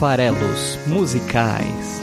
Farelos 0.00 0.78
Musicais. 0.86 2.00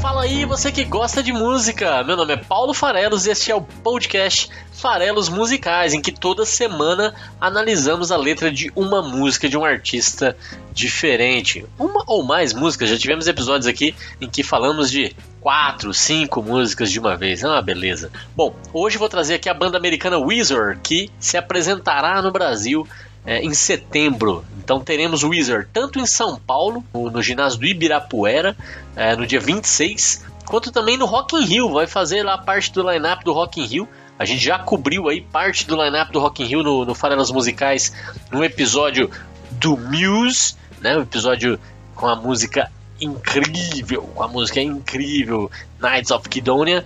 Fala 0.00 0.22
aí, 0.22 0.46
você 0.46 0.72
que 0.72 0.82
gosta 0.84 1.22
de 1.22 1.34
música. 1.34 2.02
Meu 2.02 2.16
nome 2.16 2.32
é 2.32 2.36
Paulo 2.38 2.72
Farelos 2.72 3.26
e 3.26 3.30
este 3.30 3.52
é 3.52 3.54
o 3.54 3.60
podcast 3.60 4.48
Farelos 4.72 5.28
Musicais, 5.28 5.92
em 5.92 6.00
que 6.00 6.10
toda 6.10 6.46
semana 6.46 7.14
analisamos 7.38 8.10
a 8.10 8.16
letra 8.16 8.50
de 8.50 8.72
uma 8.74 9.02
música 9.02 9.50
de 9.50 9.58
um 9.58 9.62
artista 9.62 10.34
diferente. 10.72 11.66
Uma 11.78 12.04
ou 12.06 12.22
mais 12.22 12.54
músicas, 12.54 12.88
já 12.88 12.96
tivemos 12.96 13.28
episódios 13.28 13.66
aqui 13.66 13.94
em 14.18 14.30
que 14.30 14.42
falamos 14.42 14.90
de 14.90 15.14
quatro, 15.46 15.94
cinco 15.94 16.42
músicas 16.42 16.90
de 16.90 16.98
uma 16.98 17.16
vez. 17.16 17.44
É 17.44 17.46
uma 17.46 17.62
beleza. 17.62 18.10
Bom, 18.34 18.52
hoje 18.72 18.98
vou 18.98 19.08
trazer 19.08 19.34
aqui 19.34 19.48
a 19.48 19.54
banda 19.54 19.78
americana 19.78 20.18
Weezer, 20.18 20.76
que 20.82 21.08
se 21.20 21.36
apresentará 21.36 22.20
no 22.20 22.32
Brasil 22.32 22.84
é, 23.24 23.40
em 23.40 23.54
setembro. 23.54 24.44
Então 24.58 24.80
teremos 24.80 25.22
o 25.22 25.28
Wizard 25.28 25.68
tanto 25.72 26.00
em 26.00 26.06
São 26.06 26.36
Paulo, 26.36 26.84
no, 26.92 27.12
no 27.12 27.22
ginásio 27.22 27.60
do 27.60 27.64
Ibirapuera, 27.64 28.56
é, 28.96 29.14
no 29.14 29.24
dia 29.24 29.38
26, 29.38 30.24
quanto 30.46 30.72
também 30.72 30.96
no 30.96 31.06
Rock 31.06 31.36
in 31.36 31.44
Rio. 31.44 31.70
Vai 31.72 31.86
fazer 31.86 32.24
lá 32.24 32.36
parte 32.36 32.72
do 32.72 32.82
line-up 32.90 33.24
do 33.24 33.32
Rock 33.32 33.60
in 33.60 33.66
Rio. 33.66 33.88
A 34.18 34.24
gente 34.24 34.42
já 34.42 34.58
cobriu 34.58 35.08
aí 35.08 35.20
parte 35.20 35.64
do 35.64 35.80
line-up 35.80 36.10
do 36.10 36.18
Rock 36.18 36.42
in 36.42 36.46
Rio 36.46 36.64
no, 36.64 36.84
no 36.84 36.92
Farelas 36.92 37.30
Musicais, 37.30 37.92
no 38.32 38.42
episódio 38.42 39.08
do 39.52 39.76
Muse, 39.76 40.56
né? 40.80 40.98
Um 40.98 41.02
episódio 41.02 41.56
com 41.94 42.08
a 42.08 42.16
música 42.16 42.68
incrível, 43.00 44.10
a 44.18 44.28
música 44.28 44.60
é 44.60 44.62
incrível, 44.62 45.50
Nights 45.80 46.10
of 46.10 46.28
Kidonia, 46.28 46.84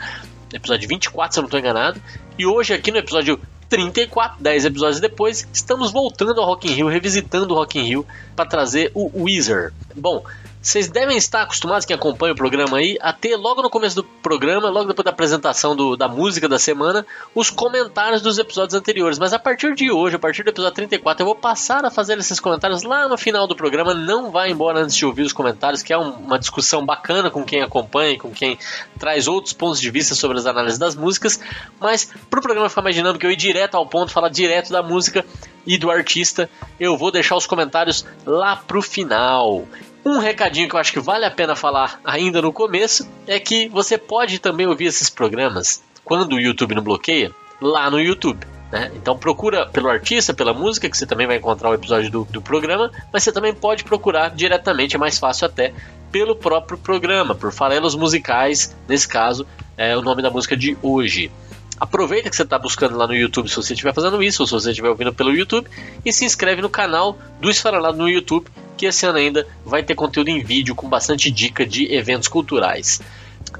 episódio 0.52 0.88
24, 0.88 1.34
se 1.34 1.38
eu 1.38 1.42
não 1.42 1.46
estou 1.46 1.60
enganado. 1.60 2.00
E 2.39 2.47
hoje 2.47 2.75
aqui 2.75 2.91
no 2.91 2.98
episódio 2.98 3.41
34, 3.69 4.42
10 4.42 4.64
episódios 4.64 5.00
depois, 5.00 5.47
estamos 5.52 5.92
voltando 5.92 6.41
ao 6.41 6.47
Rock 6.47 6.69
in 6.69 6.75
Rio, 6.75 6.89
revisitando 6.89 7.55
o 7.55 7.56
Rock 7.56 7.78
in 7.78 7.84
Rio 7.84 8.06
para 8.34 8.44
trazer 8.44 8.91
o 8.94 9.25
Weezer. 9.25 9.72
Bom, 9.94 10.25
vocês 10.62 10.91
devem 10.91 11.16
estar 11.16 11.42
acostumados, 11.42 11.86
quem 11.86 11.97
acompanha 11.97 12.34
o 12.34 12.36
programa 12.36 12.77
aí, 12.77 12.98
a 13.00 13.14
ter 13.14 13.34
logo 13.34 13.62
no 13.62 13.70
começo 13.70 13.97
do 13.97 14.05
programa, 14.05 14.69
logo 14.69 14.89
depois 14.89 15.05
da 15.05 15.11
apresentação 15.11 15.75
do, 15.75 15.97
da 15.97 16.06
música 16.06 16.47
da 16.47 16.58
semana, 16.58 17.06
os 17.34 17.48
comentários 17.48 18.20
dos 18.20 18.39
episódios 18.39 18.75
anteriores. 18.75 19.19
Mas 19.19 19.33
a 19.33 19.39
partir 19.39 19.75
de 19.75 19.91
hoje, 19.91 20.17
a 20.17 20.19
partir 20.19 20.42
do 20.42 20.50
episódio 20.50 20.75
34, 20.75 21.22
eu 21.22 21.27
vou 21.27 21.34
passar 21.34 21.83
a 21.86 21.91
fazer 21.91 22.19
esses 22.19 22.39
comentários 22.39 22.83
lá 22.83 23.08
no 23.08 23.17
final 23.17 23.47
do 23.47 23.56
programa. 23.56 23.94
Não 23.94 24.30
vá 24.30 24.50
embora 24.50 24.80
antes 24.80 24.94
de 24.97 25.06
ouvir 25.06 25.22
os 25.22 25.33
comentários, 25.33 25.83
que 25.83 25.94
é 25.94 25.98
um, 25.98 26.11
uma 26.11 26.39
discussão 26.39 26.84
bacana 26.84 27.30
com 27.30 27.42
quem 27.42 27.62
acompanha, 27.62 28.19
com 28.19 28.30
quem 28.30 28.58
traz 28.98 29.27
outros 29.27 29.55
pontos 29.55 29.80
de 29.80 29.91
vista 29.91 30.14
sobre 30.14 30.36
as 30.36 30.45
análises 30.45 30.78
das 30.78 30.95
músicas. 30.95 31.41
Mas 31.80 32.12
para 32.28 32.39
o 32.39 32.42
programa 32.42 32.69
ficar 32.69 32.83
mais 32.83 32.95
dinâmico, 32.95 33.24
eu 33.24 33.30
ir 33.30 33.36
direto 33.36 33.77
ao 33.77 33.86
ponto, 33.86 34.12
falar 34.12 34.28
direto 34.28 34.70
da 34.70 34.83
música 34.83 35.24
e 35.67 35.78
do 35.78 35.91
artista, 35.91 36.50
eu 36.78 36.98
vou 36.98 37.11
deixar 37.11 37.36
os 37.36 37.47
comentários 37.47 38.05
lá 38.27 38.56
pro 38.56 38.83
final. 38.83 39.67
Um 40.05 40.19
recadinho 40.19 40.69
que 40.69 40.75
eu 40.75 40.81
acho 40.81 40.93
que 40.93 41.01
vale 41.01 41.25
a 41.25 41.31
pena 41.31 41.55
falar 41.55 42.01
ainda 42.05 42.41
no 42.41 42.53
começo 42.53 43.09
é 43.27 43.39
que 43.39 43.69
você 43.69 43.98
pode 43.98 44.39
também 44.39 44.67
ouvir 44.67 44.87
esses 44.87 45.11
programas 45.11 45.83
quando 46.03 46.33
o 46.33 46.41
YouTube 46.41 46.75
não 46.75 46.83
bloqueia, 46.83 47.31
lá 47.61 47.91
no 47.91 48.01
YouTube. 48.01 48.47
Né? 48.73 48.91
Então 48.95 49.17
procura 49.19 49.67
pelo 49.67 49.89
artista, 49.89 50.33
pela 50.33 50.55
música, 50.55 50.89
que 50.89 50.97
você 50.97 51.07
também 51.07 51.27
vai 51.27 51.37
encontrar 51.37 51.70
o 51.70 51.75
episódio 51.75 52.11
do, 52.11 52.25
do 52.25 52.41
programa, 52.41 52.91
mas 53.12 53.23
você 53.23 53.33
também 53.33 53.53
pode 53.53 53.84
procurar 53.84 54.31
diretamente, 54.31 54.97
é 54.97 54.98
mais 54.98 55.19
fácil 55.19 55.47
até, 55.47 55.75
pelo 56.11 56.35
próprio 56.35 56.79
programa, 56.79 57.35
por 57.35 57.53
farelos 57.53 57.95
musicais, 57.95 58.75
nesse 58.89 59.07
caso, 59.07 59.47
é 59.77 59.97
o 59.97 60.03
nome 60.03 60.23
da 60.23 60.31
música 60.31 60.57
de 60.57 60.77
hoje. 60.83 61.31
Aproveita 61.79 62.29
que 62.29 62.37
você 62.37 62.42
está 62.42 62.59
buscando 62.59 62.97
lá 62.97 63.07
no 63.07 63.14
YouTube 63.14 63.48
se 63.48 63.57
você 63.57 63.73
estiver 63.73 63.95
fazendo 63.95 64.23
isso, 64.23 64.42
ou 64.42 64.47
se 64.47 64.53
você 64.53 64.70
estiver 64.70 64.91
ouvindo 64.91 65.14
pelo 65.14 65.35
YouTube, 65.35 65.69
e 66.05 66.13
se 66.13 66.24
inscreve 66.24 66.61
no 66.61 66.69
canal 66.69 67.17
do 67.41 67.48
Esfarelado 67.48 67.97
no 67.97 68.08
YouTube, 68.08 68.51
que 68.80 68.86
esse 68.86 69.05
ano 69.05 69.18
ainda 69.18 69.46
vai 69.63 69.83
ter 69.83 69.95
conteúdo 69.95 70.29
em 70.29 70.42
vídeo 70.42 70.74
com 70.74 70.89
bastante 70.89 71.30
dica 71.30 71.67
de 71.67 71.92
eventos 71.95 72.29
culturais. 72.29 72.98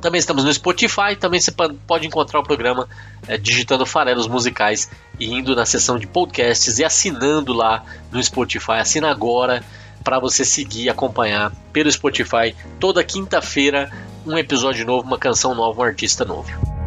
Também 0.01 0.19
estamos 0.19 0.45
no 0.45 0.55
Spotify, 0.55 1.15
também 1.15 1.39
você 1.39 1.53
pode 1.87 2.07
encontrar 2.07 2.41
o 2.41 2.43
programa 2.43 2.89
é, 3.29 3.37
digitando 3.37 3.85
farelos 3.85 4.27
musicais 4.27 4.91
e 5.19 5.31
indo 5.31 5.55
na 5.55 5.67
seção 5.67 5.99
de 5.99 6.07
podcasts 6.07 6.79
e 6.79 6.85
assinando 6.87 7.53
lá 7.53 7.85
no 8.11 8.23
Spotify. 8.23 8.79
Assina 8.81 9.11
agora 9.11 9.63
para 10.03 10.19
você 10.19 10.43
seguir 10.43 10.85
e 10.85 10.89
acompanhar 10.89 11.53
pelo 11.71 11.93
Spotify 11.93 12.57
toda 12.79 13.05
quinta-feira 13.05 13.93
um 14.25 14.39
episódio 14.39 14.87
novo, 14.87 15.07
uma 15.07 15.19
canção 15.19 15.55
nova, 15.55 15.83
um 15.83 15.85
artista 15.85 16.25
novo. 16.25 16.80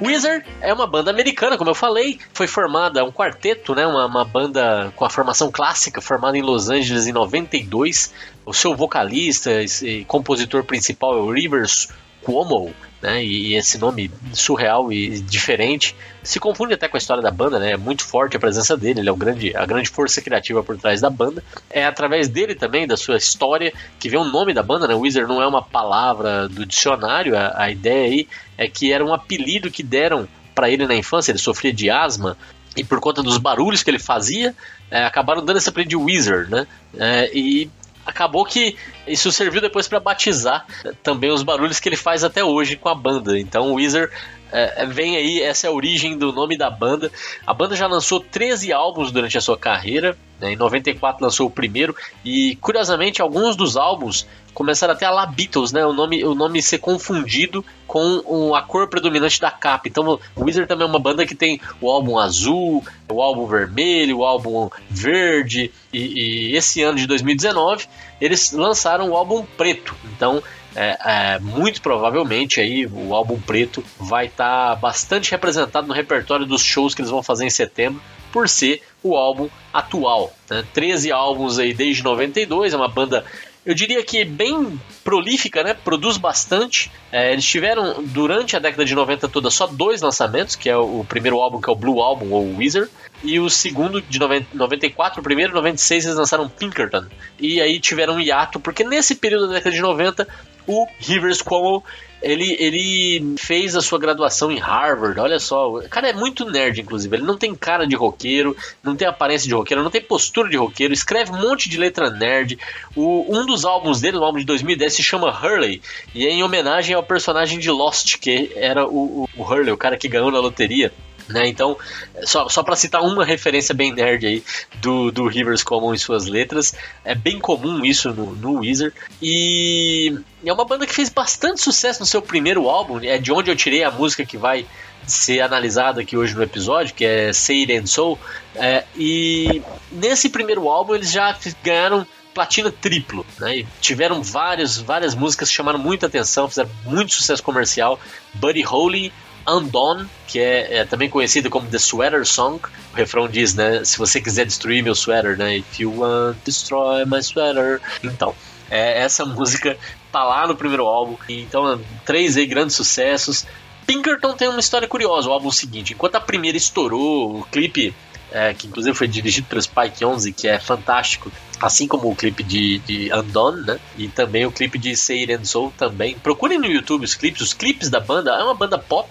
Wizard 0.00 0.44
é 0.60 0.72
uma 0.72 0.86
banda 0.86 1.10
americana, 1.10 1.56
como 1.56 1.70
eu 1.70 1.74
falei, 1.74 2.18
foi 2.34 2.46
formada, 2.46 3.04
um 3.04 3.10
quarteto, 3.10 3.74
né, 3.74 3.86
uma, 3.86 4.06
uma, 4.06 4.24
banda 4.24 4.92
com 4.94 5.04
a 5.04 5.10
formação 5.10 5.50
clássica, 5.50 6.00
formada 6.00 6.36
em 6.36 6.42
Los 6.42 6.68
Angeles 6.68 7.06
em 7.06 7.12
92. 7.12 8.12
O 8.44 8.52
seu 8.52 8.76
vocalista 8.76 9.50
e 9.82 10.04
compositor 10.04 10.64
principal 10.64 11.16
é 11.16 11.20
o 11.20 11.30
Rivers 11.30 11.88
Cuomo, 12.22 12.74
né, 13.02 13.22
e 13.22 13.54
esse 13.54 13.78
nome 13.78 14.10
surreal 14.32 14.92
e 14.92 15.20
diferente 15.20 15.94
se 16.22 16.40
confunde 16.40 16.74
até 16.74 16.88
com 16.88 16.96
a 16.96 16.98
história 16.98 17.22
da 17.22 17.30
banda, 17.30 17.58
né? 17.58 17.72
É 17.72 17.76
muito 17.76 18.04
forte 18.04 18.36
a 18.36 18.40
presença 18.40 18.76
dele, 18.76 19.00
ele 19.00 19.08
é 19.08 19.12
o 19.12 19.16
grande, 19.16 19.56
a 19.56 19.64
grande 19.64 19.88
força 19.88 20.20
criativa 20.20 20.62
por 20.62 20.76
trás 20.76 21.00
da 21.00 21.08
banda. 21.08 21.42
É 21.70 21.84
através 21.84 22.28
dele 22.28 22.54
também, 22.54 22.86
da 22.86 22.96
sua 22.96 23.16
história, 23.16 23.72
que 23.98 24.08
vem 24.08 24.18
o 24.18 24.24
nome 24.24 24.52
da 24.52 24.62
banda, 24.62 24.88
né? 24.88 24.94
Wizard 24.94 25.28
não 25.28 25.40
é 25.40 25.46
uma 25.46 25.62
palavra 25.62 26.48
do 26.48 26.66
dicionário, 26.66 27.36
a, 27.36 27.62
a 27.62 27.70
ideia 27.70 28.06
aí 28.06 28.28
é 28.58 28.66
que 28.66 28.92
era 28.92 29.04
um 29.04 29.14
apelido 29.14 29.70
que 29.70 29.82
deram 29.82 30.26
para 30.54 30.70
ele 30.70 30.86
na 30.86 30.94
infância, 30.94 31.30
ele 31.30 31.38
sofria 31.38 31.72
de 31.72 31.90
asma, 31.90 32.36
e 32.76 32.82
por 32.82 32.98
conta 32.98 33.22
dos 33.22 33.38
barulhos 33.38 33.82
que 33.82 33.90
ele 33.90 33.98
fazia, 33.98 34.54
é, 34.90 35.04
acabaram 35.04 35.44
dando 35.44 35.58
esse 35.58 35.68
apelido 35.68 35.90
de 35.90 35.96
Wizard, 35.96 36.50
né? 36.50 36.66
É, 36.98 37.30
e 37.32 37.70
acabou 38.06 38.44
que 38.44 38.76
isso 39.06 39.32
serviu 39.32 39.60
depois 39.60 39.88
para 39.88 39.98
batizar 39.98 40.64
também 41.02 41.30
os 41.30 41.42
barulhos 41.42 41.80
que 41.80 41.88
ele 41.88 41.96
faz 41.96 42.22
até 42.22 42.44
hoje 42.44 42.76
com 42.76 42.88
a 42.88 42.94
banda. 42.94 43.38
Então 43.38 43.72
o 43.72 43.74
Weezer 43.74 44.10
é, 44.52 44.82
é, 44.82 44.86
vem 44.86 45.16
aí, 45.16 45.42
essa 45.42 45.66
é 45.66 45.70
a 45.70 45.72
origem 45.72 46.16
do 46.16 46.32
nome 46.32 46.56
da 46.56 46.70
banda. 46.70 47.10
A 47.46 47.52
banda 47.52 47.74
já 47.74 47.86
lançou 47.86 48.20
13 48.20 48.72
álbuns 48.72 49.10
durante 49.10 49.36
a 49.36 49.40
sua 49.40 49.56
carreira. 49.56 50.16
Né? 50.40 50.52
Em 50.52 50.56
94 50.56 51.22
lançou 51.22 51.46
o 51.46 51.50
primeiro. 51.50 51.94
E 52.24 52.56
curiosamente, 52.56 53.20
alguns 53.20 53.56
dos 53.56 53.76
álbuns 53.76 54.26
começaram 54.54 54.94
até 54.94 55.04
a 55.04 55.10
lá 55.10 55.26
Beatles, 55.26 55.70
né? 55.70 55.84
O 55.84 55.92
nome, 55.92 56.24
o 56.24 56.34
nome 56.34 56.62
ser 56.62 56.78
confundido 56.78 57.64
com 57.86 58.54
a 58.54 58.62
cor 58.62 58.88
predominante 58.88 59.40
da 59.40 59.50
capa. 59.50 59.88
Então, 59.88 60.18
o 60.34 60.44
Wizard 60.44 60.66
também 60.68 60.86
é 60.86 60.90
uma 60.90 60.98
banda 60.98 61.26
que 61.26 61.34
tem 61.34 61.60
o 61.80 61.90
álbum 61.90 62.18
azul, 62.18 62.84
o 63.08 63.22
álbum 63.22 63.46
vermelho, 63.46 64.18
o 64.18 64.24
álbum 64.24 64.70
verde. 64.88 65.70
E, 65.92 66.50
e 66.50 66.56
esse 66.56 66.82
ano 66.82 66.98
de 66.98 67.06
2019 67.06 67.86
eles 68.20 68.52
lançaram 68.52 69.10
o 69.10 69.16
álbum 69.16 69.44
preto. 69.56 69.94
Então, 70.04 70.42
é, 70.76 70.98
é, 71.04 71.38
muito 71.38 71.80
provavelmente 71.80 72.60
aí 72.60 72.86
o 72.86 73.14
álbum 73.14 73.40
preto 73.40 73.82
vai 73.98 74.26
estar 74.26 74.74
tá 74.74 74.76
bastante 74.76 75.30
representado 75.30 75.86
no 75.86 75.94
repertório 75.94 76.44
dos 76.44 76.62
shows 76.62 76.94
que 76.94 77.00
eles 77.00 77.10
vão 77.10 77.22
fazer 77.22 77.46
em 77.46 77.50
setembro, 77.50 78.02
por 78.30 78.48
ser 78.48 78.82
o 79.02 79.16
álbum 79.16 79.48
atual. 79.72 80.32
Né? 80.50 80.62
13 80.74 81.10
álbuns 81.10 81.58
aí 81.58 81.72
desde 81.72 82.04
92, 82.04 82.74
é 82.74 82.76
uma 82.76 82.88
banda 82.88 83.24
eu 83.66 83.74
diria 83.74 84.00
que 84.04 84.24
bem 84.24 84.80
prolífica, 85.02 85.64
né? 85.64 85.74
Produz 85.74 86.16
bastante. 86.16 86.88
É, 87.10 87.32
eles 87.32 87.44
tiveram, 87.44 88.00
durante 88.00 88.54
a 88.54 88.60
década 88.60 88.84
de 88.84 88.94
90 88.94 89.28
toda, 89.28 89.50
só 89.50 89.66
dois 89.66 90.00
lançamentos, 90.00 90.54
que 90.54 90.70
é 90.70 90.76
o, 90.76 91.04
primeiro 91.04 91.40
álbum, 91.40 91.60
que 91.60 91.68
é 91.68 91.72
o 91.72 91.76
Blue 91.76 92.00
Album, 92.00 92.30
ou 92.30 92.56
Wizard, 92.56 92.88
e 93.24 93.40
o 93.40 93.50
segundo 93.50 94.00
de 94.00 94.20
90, 94.20 94.46
94, 94.54 95.20
o 95.20 95.22
primeiro, 95.22 95.52
96, 95.52 96.04
eles 96.04 96.16
lançaram 96.16 96.48
Pinkerton. 96.48 97.06
E 97.40 97.60
aí 97.60 97.80
tiveram 97.80 98.14
um 98.14 98.20
hiato, 98.20 98.60
porque 98.60 98.84
nesse 98.84 99.16
período 99.16 99.48
da 99.48 99.54
década 99.54 99.74
de 99.74 99.82
90, 99.82 100.28
o 100.66 100.86
Rivers 100.98 101.42
Cuomo 101.42 101.82
ele, 102.22 102.56
ele 102.58 103.36
fez 103.38 103.76
a 103.76 103.80
sua 103.80 103.98
graduação 103.98 104.50
em 104.50 104.58
Harvard, 104.58 105.18
olha 105.20 105.38
só. 105.38 105.68
O 105.68 105.88
cara 105.88 106.08
é 106.08 106.12
muito 106.12 106.44
nerd, 106.44 106.80
inclusive. 106.80 107.14
Ele 107.16 107.24
não 107.24 107.36
tem 107.36 107.54
cara 107.54 107.86
de 107.86 107.94
roqueiro, 107.94 108.56
não 108.82 108.96
tem 108.96 109.06
aparência 109.06 109.46
de 109.46 109.54
roqueiro, 109.54 109.82
não 109.82 109.90
tem 109.90 110.00
postura 110.00 110.48
de 110.48 110.56
roqueiro, 110.56 110.92
escreve 110.92 111.30
um 111.30 111.40
monte 111.40 111.68
de 111.68 111.76
letra 111.76 112.10
nerd. 112.10 112.58
O, 112.94 113.26
um 113.28 113.44
dos 113.44 113.64
álbuns 113.64 114.00
dele, 114.00 114.16
o 114.16 114.24
álbum 114.24 114.38
de 114.38 114.44
2010, 114.44 114.94
se 114.94 115.02
chama 115.02 115.30
Hurley, 115.30 115.80
e 116.14 116.26
é 116.26 116.30
em 116.30 116.42
homenagem 116.42 116.94
ao 116.94 117.02
personagem 117.02 117.58
de 117.58 117.70
Lost, 117.70 118.18
que 118.18 118.50
era 118.56 118.86
o, 118.86 119.22
o, 119.22 119.28
o 119.36 119.42
Hurley, 119.42 119.72
o 119.72 119.76
cara 119.76 119.96
que 119.96 120.08
ganhou 120.08 120.30
na 120.30 120.40
loteria. 120.40 120.92
Né? 121.28 121.48
Então, 121.48 121.76
só, 122.24 122.48
só 122.48 122.62
para 122.62 122.76
citar 122.76 123.02
uma 123.02 123.24
referência 123.24 123.74
bem 123.74 123.92
nerd 123.92 124.26
aí 124.26 124.44
do, 124.76 125.10
do 125.10 125.26
Rivers 125.26 125.62
Common 125.62 125.94
em 125.94 125.98
suas 125.98 126.26
letras, 126.26 126.74
é 127.04 127.14
bem 127.14 127.38
comum 127.38 127.84
isso 127.84 128.12
no, 128.12 128.34
no 128.36 128.60
Weezer. 128.60 128.92
E 129.20 130.16
é 130.44 130.52
uma 130.52 130.64
banda 130.64 130.86
que 130.86 130.94
fez 130.94 131.08
bastante 131.08 131.60
sucesso 131.60 132.00
no 132.00 132.06
seu 132.06 132.22
primeiro 132.22 132.68
álbum, 132.68 133.00
é 133.02 133.18
de 133.18 133.32
onde 133.32 133.50
eu 133.50 133.56
tirei 133.56 133.82
a 133.82 133.90
música 133.90 134.24
que 134.24 134.36
vai 134.36 134.66
ser 135.06 135.40
analisada 135.40 136.00
aqui 136.00 136.16
hoje 136.16 136.34
no 136.34 136.42
episódio, 136.42 136.94
que 136.94 137.04
é 137.04 137.32
Say 137.32 137.60
It 137.60 137.76
and 137.76 137.86
Soul. 137.86 138.18
É, 138.54 138.84
e 138.96 139.62
nesse 139.90 140.28
primeiro 140.28 140.68
álbum 140.68 140.94
eles 140.94 141.10
já 141.10 141.36
ganharam 141.62 142.06
platina 142.34 142.70
triplo, 142.70 143.24
né? 143.38 143.58
E 143.58 143.66
tiveram 143.80 144.22
várias, 144.22 144.76
várias 144.76 145.14
músicas 145.14 145.48
que 145.48 145.54
chamaram 145.54 145.78
muita 145.78 146.06
atenção, 146.06 146.48
fizeram 146.48 146.70
muito 146.84 147.14
sucesso 147.14 147.42
comercial. 147.42 147.98
Buddy 148.34 148.60
Holly, 148.60 149.10
Undone, 149.48 150.08
que 150.26 150.38
é, 150.38 150.78
é, 150.78 150.84
também 150.84 151.08
conhecido 151.08 151.48
como 151.48 151.68
The 151.68 151.78
Sweater 151.78 152.26
Song. 152.26 152.60
O 152.92 152.96
refrão 152.96 153.28
diz, 153.28 153.54
né? 153.54 153.84
Se 153.84 153.98
você 153.98 154.20
quiser 154.20 154.44
destruir 154.44 154.82
meu 154.82 154.94
sweater, 154.94 155.36
né? 155.36 155.58
If 155.58 155.80
you 155.80 156.00
want 156.00 156.36
destroy 156.44 157.04
my 157.04 157.22
sweater. 157.22 157.80
Então, 158.02 158.34
é, 158.70 159.00
essa 159.00 159.24
música 159.24 159.76
tá 160.10 160.24
lá 160.24 160.46
no 160.46 160.56
primeiro 160.56 160.86
álbum. 160.86 161.16
Então, 161.28 161.80
três 162.04 162.36
aí 162.36 162.46
grandes 162.46 162.74
sucessos. 162.74 163.46
Pinkerton 163.86 164.34
tem 164.34 164.48
uma 164.48 164.60
história 164.60 164.88
curiosa, 164.88 165.28
o 165.28 165.32
álbum 165.32 165.50
seguinte. 165.50 165.92
Enquanto 165.92 166.16
a 166.16 166.20
primeira 166.20 166.56
estourou, 166.56 167.38
o 167.38 167.44
clipe, 167.44 167.94
é, 168.32 168.52
que 168.52 168.66
inclusive 168.66 168.96
foi 168.96 169.06
dirigido 169.06 169.46
pelo 169.46 169.62
Spike 169.62 170.04
11, 170.04 170.32
que 170.32 170.48
é 170.48 170.58
fantástico, 170.58 171.30
assim 171.60 171.86
como 171.86 172.10
o 172.10 172.16
clipe 172.16 172.42
de, 172.42 172.78
de 172.80 173.12
Undone, 173.12 173.64
né? 173.64 173.78
E 173.96 174.08
também 174.08 174.44
o 174.44 174.50
clipe 174.50 174.78
de 174.78 174.96
Say 174.96 175.20
It 175.20 175.32
and 175.32 175.44
Soul 175.44 175.72
também. 175.78 176.18
Procurem 176.18 176.58
no 176.58 176.66
YouTube 176.66 177.04
os 177.04 177.14
clipes, 177.14 177.40
os 177.40 177.52
clipes 177.52 177.88
da 177.88 178.00
banda, 178.00 178.32
é 178.32 178.42
uma 178.42 178.54
banda 178.54 178.76
pop, 178.76 179.08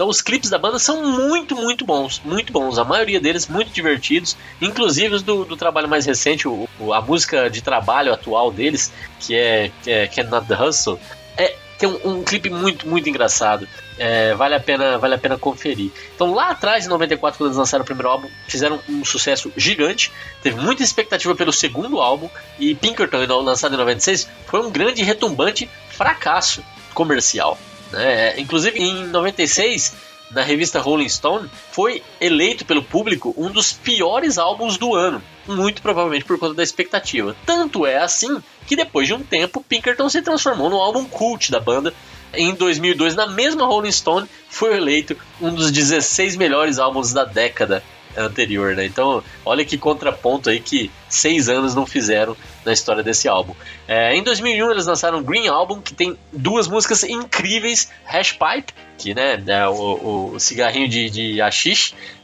então 0.00 0.08
os 0.08 0.22
clipes 0.22 0.48
da 0.48 0.56
banda 0.56 0.78
são 0.78 1.04
muito, 1.04 1.54
muito 1.54 1.84
bons, 1.84 2.22
muito 2.24 2.50
bons. 2.54 2.78
A 2.78 2.84
maioria 2.84 3.20
deles 3.20 3.46
muito 3.46 3.70
divertidos, 3.70 4.34
inclusive 4.58 5.16
os 5.16 5.22
do, 5.22 5.44
do 5.44 5.58
trabalho 5.58 5.90
mais 5.90 6.06
recente, 6.06 6.48
o, 6.48 6.66
a 6.90 7.02
música 7.02 7.50
de 7.50 7.60
trabalho 7.60 8.10
atual 8.10 8.50
deles, 8.50 8.90
que 9.18 9.34
é, 9.34 9.70
que 9.82 9.90
é 9.90 10.24
the 10.24 10.54
Hustle, 10.58 10.98
é, 11.36 11.54
tem 11.76 11.86
um, 11.86 12.00
um 12.12 12.24
clipe 12.24 12.48
muito, 12.48 12.88
muito 12.88 13.10
engraçado. 13.10 13.68
É, 13.98 14.32
vale, 14.32 14.54
a 14.54 14.60
pena, 14.60 14.96
vale 14.96 15.16
a 15.16 15.18
pena 15.18 15.36
conferir. 15.36 15.90
Então 16.14 16.32
lá 16.32 16.48
atrás, 16.48 16.86
em 16.86 16.88
94, 16.88 17.36
quando 17.36 17.48
eles 17.48 17.58
lançaram 17.58 17.82
o 17.82 17.86
primeiro 17.86 18.08
álbum, 18.08 18.30
fizeram 18.48 18.80
um 18.88 19.04
sucesso 19.04 19.52
gigante. 19.54 20.10
Teve 20.42 20.58
muita 20.58 20.82
expectativa 20.82 21.34
pelo 21.34 21.52
segundo 21.52 22.00
álbum. 22.00 22.30
E 22.58 22.74
Pinkerton, 22.74 23.18
lançado 23.42 23.74
em 23.74 23.76
96, 23.76 24.26
foi 24.46 24.60
um 24.60 24.70
grande 24.70 25.02
retumbante 25.02 25.68
fracasso 25.90 26.64
comercial. 26.94 27.58
Né? 27.92 28.38
Inclusive, 28.38 28.78
em 28.78 29.06
96, 29.06 29.94
na 30.30 30.42
revista 30.42 30.80
Rolling 30.80 31.08
Stone, 31.08 31.50
foi 31.72 32.02
eleito 32.20 32.64
pelo 32.64 32.82
público 32.82 33.34
um 33.36 33.50
dos 33.50 33.72
piores 33.72 34.38
álbuns 34.38 34.76
do 34.76 34.94
ano, 34.94 35.22
muito 35.46 35.82
provavelmente 35.82 36.24
por 36.24 36.38
conta 36.38 36.54
da 36.54 36.62
expectativa. 36.62 37.36
Tanto 37.44 37.84
é 37.84 37.98
assim 37.98 38.42
que 38.66 38.76
depois 38.76 39.06
de 39.06 39.14
um 39.14 39.22
tempo, 39.22 39.64
Pinkerton 39.68 40.08
se 40.08 40.22
transformou 40.22 40.70
no 40.70 40.76
álbum 40.76 41.04
cult 41.04 41.50
da 41.50 41.58
banda. 41.58 41.92
Em 42.32 42.54
2002, 42.54 43.16
na 43.16 43.26
mesma 43.26 43.66
Rolling 43.66 43.90
Stone, 43.90 44.28
foi 44.48 44.76
eleito 44.76 45.16
um 45.40 45.52
dos 45.52 45.72
16 45.72 46.36
melhores 46.36 46.78
álbuns 46.78 47.12
da 47.12 47.24
década 47.24 47.82
anterior, 48.16 48.74
né? 48.74 48.84
Então, 48.84 49.22
olha 49.44 49.64
que 49.64 49.78
contraponto 49.78 50.50
aí 50.50 50.60
que 50.60 50.90
seis 51.08 51.48
anos 51.48 51.74
não 51.74 51.86
fizeram 51.86 52.36
na 52.64 52.72
história 52.72 53.02
desse 53.02 53.28
álbum. 53.28 53.54
É, 53.86 54.14
em 54.14 54.22
2001 54.22 54.70
eles 54.70 54.86
lançaram 54.86 55.22
Green 55.22 55.48
Album, 55.48 55.80
que 55.80 55.94
tem 55.94 56.16
duas 56.32 56.68
músicas 56.68 57.02
incríveis, 57.02 57.90
Hash 58.04 58.32
Pipe, 58.32 58.72
que 58.98 59.14
né, 59.14 59.42
é 59.46 59.68
o, 59.68 60.32
o 60.34 60.40
cigarrinho 60.40 60.88
de, 60.88 61.10
de 61.10 61.40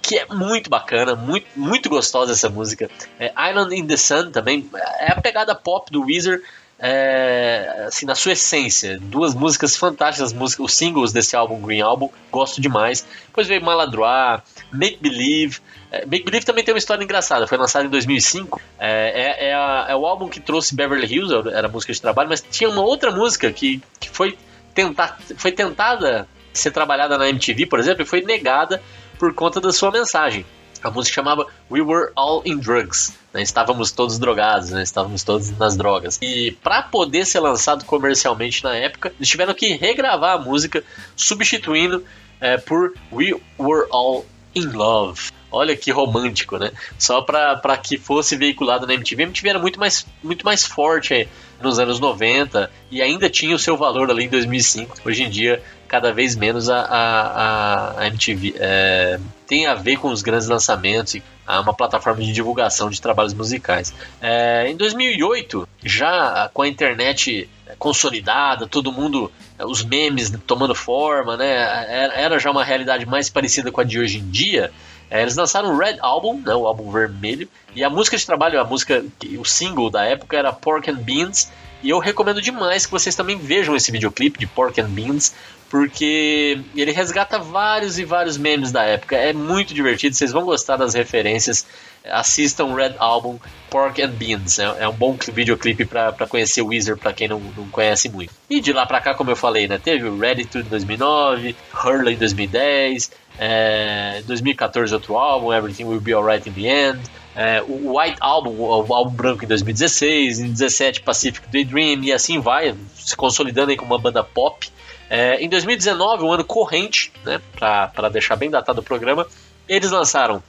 que 0.02 0.18
é 0.18 0.26
muito 0.26 0.68
bacana, 0.68 1.16
muito, 1.16 1.46
muito 1.56 1.88
gostosa 1.88 2.32
essa 2.32 2.50
música. 2.50 2.90
É, 3.18 3.32
Island 3.50 3.74
in 3.74 3.86
the 3.86 3.96
Sun 3.96 4.30
também, 4.30 4.68
é 5.00 5.12
a 5.12 5.20
pegada 5.20 5.54
pop 5.54 5.90
do 5.90 6.04
Weezer, 6.04 6.42
é, 6.78 7.84
assim, 7.86 8.06
na 8.06 8.14
sua 8.14 8.32
essência. 8.32 8.98
Duas 9.00 9.34
músicas 9.34 9.76
fantásticas, 9.76 10.32
músicas, 10.32 10.64
os 10.66 10.74
singles 10.74 11.12
desse 11.12 11.34
álbum, 11.34 11.60
Green 11.60 11.80
Album, 11.80 12.10
gosto 12.30 12.60
demais. 12.60 13.06
Depois 13.26 13.46
veio 13.46 13.62
Maladroit, 13.62 14.42
Make 14.72 14.98
Believe. 15.00 15.58
É, 15.90 16.04
Make 16.04 16.24
Believe 16.24 16.44
também 16.44 16.64
tem 16.64 16.74
uma 16.74 16.78
história 16.78 17.02
engraçada, 17.02 17.46
foi 17.46 17.58
lançado 17.58 17.86
em 17.86 17.90
2005. 17.90 18.60
É, 18.78 18.88
é, 18.88 19.48
é, 19.48 19.54
a, 19.54 19.86
é 19.88 19.96
o 19.96 20.06
álbum 20.06 20.28
que 20.28 20.40
trouxe 20.40 20.74
Beverly 20.74 21.06
Hills, 21.06 21.48
era 21.50 21.68
música 21.68 21.92
de 21.92 22.00
trabalho, 22.00 22.28
mas 22.28 22.44
tinha 22.50 22.68
uma 22.68 22.82
outra 22.82 23.10
música 23.10 23.50
que, 23.52 23.82
que 23.98 24.10
foi, 24.10 24.36
tentar, 24.74 25.18
foi 25.36 25.52
tentada 25.52 26.28
ser 26.52 26.70
trabalhada 26.70 27.18
na 27.18 27.28
MTV, 27.28 27.66
por 27.66 27.78
exemplo, 27.78 28.02
e 28.02 28.06
foi 28.06 28.22
negada 28.22 28.82
por 29.18 29.32
conta 29.34 29.60
da 29.60 29.72
sua 29.72 29.90
mensagem. 29.90 30.44
A 30.86 30.90
música 30.90 31.14
chamava 31.14 31.46
We 31.68 31.80
Were 31.80 32.12
All 32.14 32.42
in 32.44 32.58
Drugs. 32.58 33.12
Né? 33.34 33.42
Estávamos 33.42 33.90
todos 33.90 34.18
drogados, 34.18 34.70
né? 34.70 34.82
estávamos 34.82 35.24
todos 35.24 35.50
nas 35.58 35.76
drogas. 35.76 36.18
E 36.22 36.52
para 36.62 36.82
poder 36.82 37.26
ser 37.26 37.40
lançado 37.40 37.84
comercialmente 37.84 38.62
na 38.62 38.74
época, 38.76 39.12
eles 39.18 39.28
tiveram 39.28 39.52
que 39.52 39.74
regravar 39.74 40.36
a 40.36 40.38
música, 40.38 40.84
substituindo 41.16 42.04
é, 42.40 42.56
por 42.56 42.94
We 43.12 43.32
Were 43.58 43.88
All 43.90 44.24
in 44.54 44.66
Love. 44.66 45.32
Olha 45.50 45.76
que 45.76 45.90
romântico, 45.90 46.56
né? 46.56 46.70
Só 46.98 47.20
para 47.20 47.76
que 47.78 47.98
fosse 47.98 48.36
veiculado 48.36 48.86
na 48.86 48.94
MTV. 48.94 49.22
A 49.22 49.26
MTV 49.26 49.48
era 49.48 49.58
muito 49.58 49.80
mais, 49.80 50.06
muito 50.22 50.44
mais 50.44 50.66
forte 50.66 51.14
aí, 51.14 51.28
nos 51.60 51.78
anos 51.78 51.98
90 51.98 52.70
e 52.90 53.00
ainda 53.02 53.28
tinha 53.28 53.56
o 53.56 53.58
seu 53.58 53.76
valor 53.76 54.10
ali 54.10 54.24
em 54.24 54.28
2005. 54.28 54.98
Hoje 55.04 55.22
em 55.22 55.30
dia, 55.30 55.62
cada 55.88 56.12
vez 56.12 56.36
menos 56.36 56.68
a, 56.68 56.80
a, 56.80 58.00
a 58.02 58.06
MTV 58.08 58.54
é, 58.58 59.18
tem 59.46 59.66
a 59.66 59.74
ver 59.74 59.98
com 59.98 60.08
os 60.08 60.22
grandes 60.22 60.48
lançamentos 60.48 61.14
e 61.14 61.22
uma 61.46 61.72
plataforma 61.72 62.22
de 62.22 62.32
divulgação 62.32 62.90
de 62.90 63.00
trabalhos 63.00 63.32
musicais. 63.32 63.94
É, 64.20 64.68
em 64.68 64.76
2008, 64.76 65.68
já 65.84 66.50
com 66.52 66.62
a 66.62 66.68
internet 66.68 67.48
consolidada, 67.78 68.66
todo 68.66 68.92
mundo, 68.92 69.30
os 69.60 69.84
memes 69.84 70.32
tomando 70.46 70.74
forma, 70.74 71.36
né? 71.36 72.10
Era 72.14 72.38
já 72.38 72.50
uma 72.50 72.64
realidade 72.64 73.06
mais 73.06 73.28
parecida 73.28 73.70
com 73.70 73.80
a 73.80 73.84
de 73.84 73.98
hoje 73.98 74.18
em 74.18 74.30
dia. 74.30 74.72
É, 75.10 75.22
eles 75.22 75.36
lançaram 75.36 75.72
o 75.72 75.78
Red 75.78 75.98
Album, 76.00 76.42
né, 76.44 76.54
o 76.54 76.66
álbum 76.66 76.90
vermelho, 76.90 77.48
e 77.74 77.84
a 77.84 77.90
música 77.90 78.16
de 78.16 78.26
trabalho, 78.26 78.60
a 78.60 78.64
música, 78.64 79.04
o 79.38 79.44
single 79.44 79.88
da 79.88 80.04
época 80.04 80.36
era 80.36 80.52
Pork 80.52 80.90
and 80.90 80.96
Beans, 80.96 81.48
e 81.80 81.90
eu 81.90 82.00
recomendo 82.00 82.42
demais 82.42 82.86
que 82.86 82.90
vocês 82.90 83.14
também 83.14 83.38
vejam 83.38 83.76
esse 83.76 83.92
videoclipe 83.92 84.38
de 84.38 84.46
Pork 84.46 84.80
and 84.80 84.88
Beans, 84.88 85.32
porque 85.68 86.60
ele 86.74 86.92
resgata 86.92 87.38
vários 87.38 87.98
e 87.98 88.04
vários 88.04 88.36
memes 88.36 88.70
da 88.70 88.84
época. 88.84 89.16
É 89.16 89.32
muito 89.32 89.74
divertido, 89.74 90.14
vocês 90.14 90.32
vão 90.32 90.44
gostar 90.44 90.76
das 90.76 90.94
referências. 90.94 91.66
Assistam 92.04 92.72
Red 92.74 92.94
Album 92.98 93.38
Pork 93.68 94.00
and 94.00 94.10
Beans. 94.10 94.58
É, 94.58 94.64
é 94.80 94.88
um 94.88 94.92
bom 94.92 95.16
videoclipe 95.32 95.84
para 95.84 96.26
conhecer 96.28 96.62
o 96.62 96.68
Weezer, 96.68 96.96
para 96.96 97.12
quem 97.12 97.26
não, 97.26 97.40
não 97.40 97.68
conhece 97.68 98.08
muito. 98.08 98.32
E 98.48 98.60
de 98.60 98.72
lá 98.72 98.86
para 98.86 99.00
cá, 99.00 99.14
como 99.14 99.30
eu 99.30 99.36
falei, 99.36 99.66
né, 99.66 99.78
teve 99.82 100.06
o 100.08 100.18
Ready 100.18 100.44
to 100.44 100.58
em 100.58 100.62
2009, 100.62 101.56
Hurley 101.74 102.14
em 102.14 102.18
2010, 102.18 103.10
é, 103.38 104.22
2014 104.26 104.94
outro 104.94 105.16
álbum, 105.16 105.52
Everything 105.52 105.84
Will 105.84 106.00
Be 106.00 106.12
Alright 106.12 106.48
in 106.48 106.52
the 106.52 106.88
End. 106.88 107.00
É, 107.34 107.62
o 107.62 107.98
White 107.98 108.16
Album, 108.20 108.56
o 108.58 108.94
álbum 108.94 109.10
branco 109.10 109.44
em 109.44 109.46
2016, 109.48 110.38
em 110.38 110.42
2017 110.44 111.02
Pacific 111.02 111.46
Daydream 111.48 112.02
e 112.02 112.12
assim 112.12 112.40
vai, 112.40 112.74
se 112.94 113.14
consolidando 113.14 113.70
aí 113.70 113.76
como 113.76 113.92
uma 113.92 114.00
banda 114.00 114.24
pop. 114.24 114.70
É, 115.10 115.40
em 115.42 115.48
2019, 115.48 116.24
um 116.24 116.32
ano 116.32 116.44
corrente, 116.44 117.12
né, 117.24 117.40
para 117.54 118.08
deixar 118.08 118.36
bem 118.36 118.50
datado 118.50 118.80
o 118.80 118.82
programa, 118.82 119.26
eles 119.68 119.90
lançaram 119.90 120.42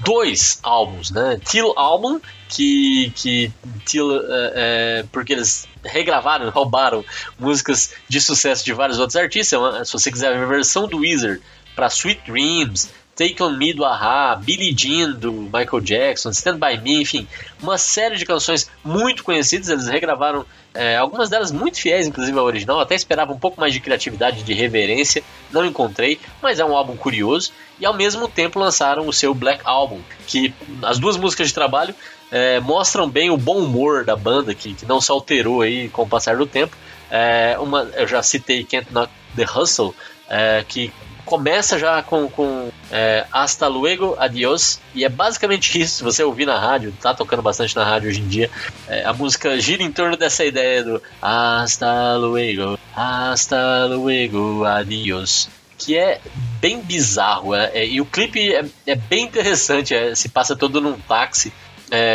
dois 0.00 0.58
álbuns, 0.62 1.10
né? 1.10 1.38
Till 1.44 1.72
Album, 1.76 2.20
que, 2.48 3.12
que 3.14 3.52
Till, 3.84 4.10
é, 4.16 4.52
é, 4.54 5.04
porque 5.12 5.32
eles 5.32 5.68
regravaram, 5.84 6.48
roubaram 6.50 7.04
músicas 7.38 7.92
de 8.08 8.20
sucesso 8.20 8.64
de 8.64 8.72
vários 8.72 8.98
outros 8.98 9.16
artistas. 9.16 9.60
É 9.76 9.84
se 9.84 9.92
você 9.92 10.10
quiser 10.10 10.34
a 10.34 10.46
versão 10.46 10.86
do 10.88 10.98
Wizard 10.98 11.40
para 11.80 11.88
Sweet 11.88 12.30
Dreams, 12.30 12.90
Take 13.16 13.42
On 13.42 13.56
Me 13.56 13.72
do 13.72 13.86
Ahá, 13.86 14.36
Billie 14.36 14.74
Jean 14.76 15.12
do 15.12 15.32
Michael 15.32 15.80
Jackson, 15.80 16.28
Stand 16.28 16.58
By 16.58 16.78
Me, 16.78 17.00
enfim, 17.00 17.26
uma 17.62 17.78
série 17.78 18.16
de 18.16 18.26
canções 18.26 18.70
muito 18.84 19.24
conhecidas. 19.24 19.70
Eles 19.70 19.86
regravaram 19.86 20.44
é, 20.74 20.98
algumas 20.98 21.30
delas 21.30 21.50
muito 21.50 21.80
fiéis, 21.80 22.06
inclusive 22.06 22.38
ao 22.38 22.44
original. 22.44 22.80
Até 22.80 22.94
esperava 22.94 23.32
um 23.32 23.38
pouco 23.38 23.58
mais 23.58 23.72
de 23.72 23.80
criatividade, 23.80 24.42
de 24.42 24.52
reverência, 24.52 25.22
não 25.50 25.64
encontrei, 25.64 26.20
mas 26.42 26.60
é 26.60 26.64
um 26.66 26.76
álbum 26.76 26.94
curioso. 26.98 27.50
E 27.80 27.86
ao 27.86 27.94
mesmo 27.94 28.28
tempo 28.28 28.58
lançaram 28.58 29.08
o 29.08 29.12
seu 29.12 29.32
Black 29.32 29.62
Album, 29.64 30.00
que 30.26 30.52
as 30.82 30.98
duas 30.98 31.16
músicas 31.16 31.48
de 31.48 31.54
trabalho 31.54 31.94
é, 32.30 32.60
mostram 32.60 33.08
bem 33.08 33.30
o 33.30 33.38
bom 33.38 33.56
humor 33.56 34.04
da 34.04 34.16
banda, 34.16 34.54
que, 34.54 34.74
que 34.74 34.84
não 34.84 35.00
se 35.00 35.10
alterou 35.10 35.62
aí 35.62 35.88
com 35.88 36.02
o 36.02 36.06
passar 36.06 36.36
do 36.36 36.44
tempo. 36.44 36.76
É, 37.10 37.56
uma, 37.58 37.84
eu 37.94 38.06
já 38.06 38.22
citei 38.22 38.64
Can't 38.64 38.92
Knock 38.92 39.10
the 39.34 39.44
Hustle, 39.44 39.94
é, 40.28 40.62
que 40.68 40.92
começa 41.30 41.78
já 41.78 42.02
com, 42.02 42.28
com 42.28 42.72
é, 42.90 43.24
Hasta 43.30 43.68
luego, 43.68 44.16
adiós, 44.18 44.80
e 44.92 45.04
é 45.04 45.08
basicamente 45.08 45.80
isso. 45.80 45.98
Se 45.98 46.02
você 46.02 46.24
ouvir 46.24 46.44
na 46.44 46.58
rádio, 46.58 46.92
tá 47.00 47.14
tocando 47.14 47.40
bastante 47.40 47.76
na 47.76 47.84
rádio 47.84 48.08
hoje 48.08 48.20
em 48.20 48.26
dia, 48.26 48.50
é, 48.88 49.04
a 49.04 49.12
música 49.12 49.58
gira 49.60 49.80
em 49.84 49.92
torno 49.92 50.16
dessa 50.16 50.44
ideia 50.44 50.82
do 50.82 51.00
Hasta 51.22 52.16
luego, 52.16 52.76
hasta 52.96 53.86
luego, 53.86 54.64
adiós. 54.64 55.48
Que 55.78 55.96
é 55.96 56.20
bem 56.60 56.80
bizarro, 56.80 57.54
é, 57.54 57.70
é, 57.74 57.86
e 57.86 58.00
o 58.00 58.04
clipe 58.04 58.52
é, 58.52 58.64
é 58.84 58.96
bem 58.96 59.22
interessante. 59.22 59.94
É, 59.94 60.12
se 60.16 60.28
passa 60.28 60.56
todo 60.56 60.80
num 60.80 60.98
táxi 60.98 61.52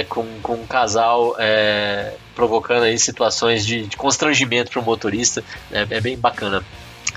com, 0.08 0.26
com 0.42 0.54
um 0.54 0.66
casal 0.66 1.36
provocando 2.34 2.84
aí 2.84 2.98
situações 2.98 3.66
de, 3.66 3.88
de 3.88 3.98
constrangimento 3.98 4.72
para 4.72 4.80
o 4.80 4.84
motorista. 4.84 5.44
É, 5.70 6.00
bem 6.00 6.18
bacana. 6.18 6.64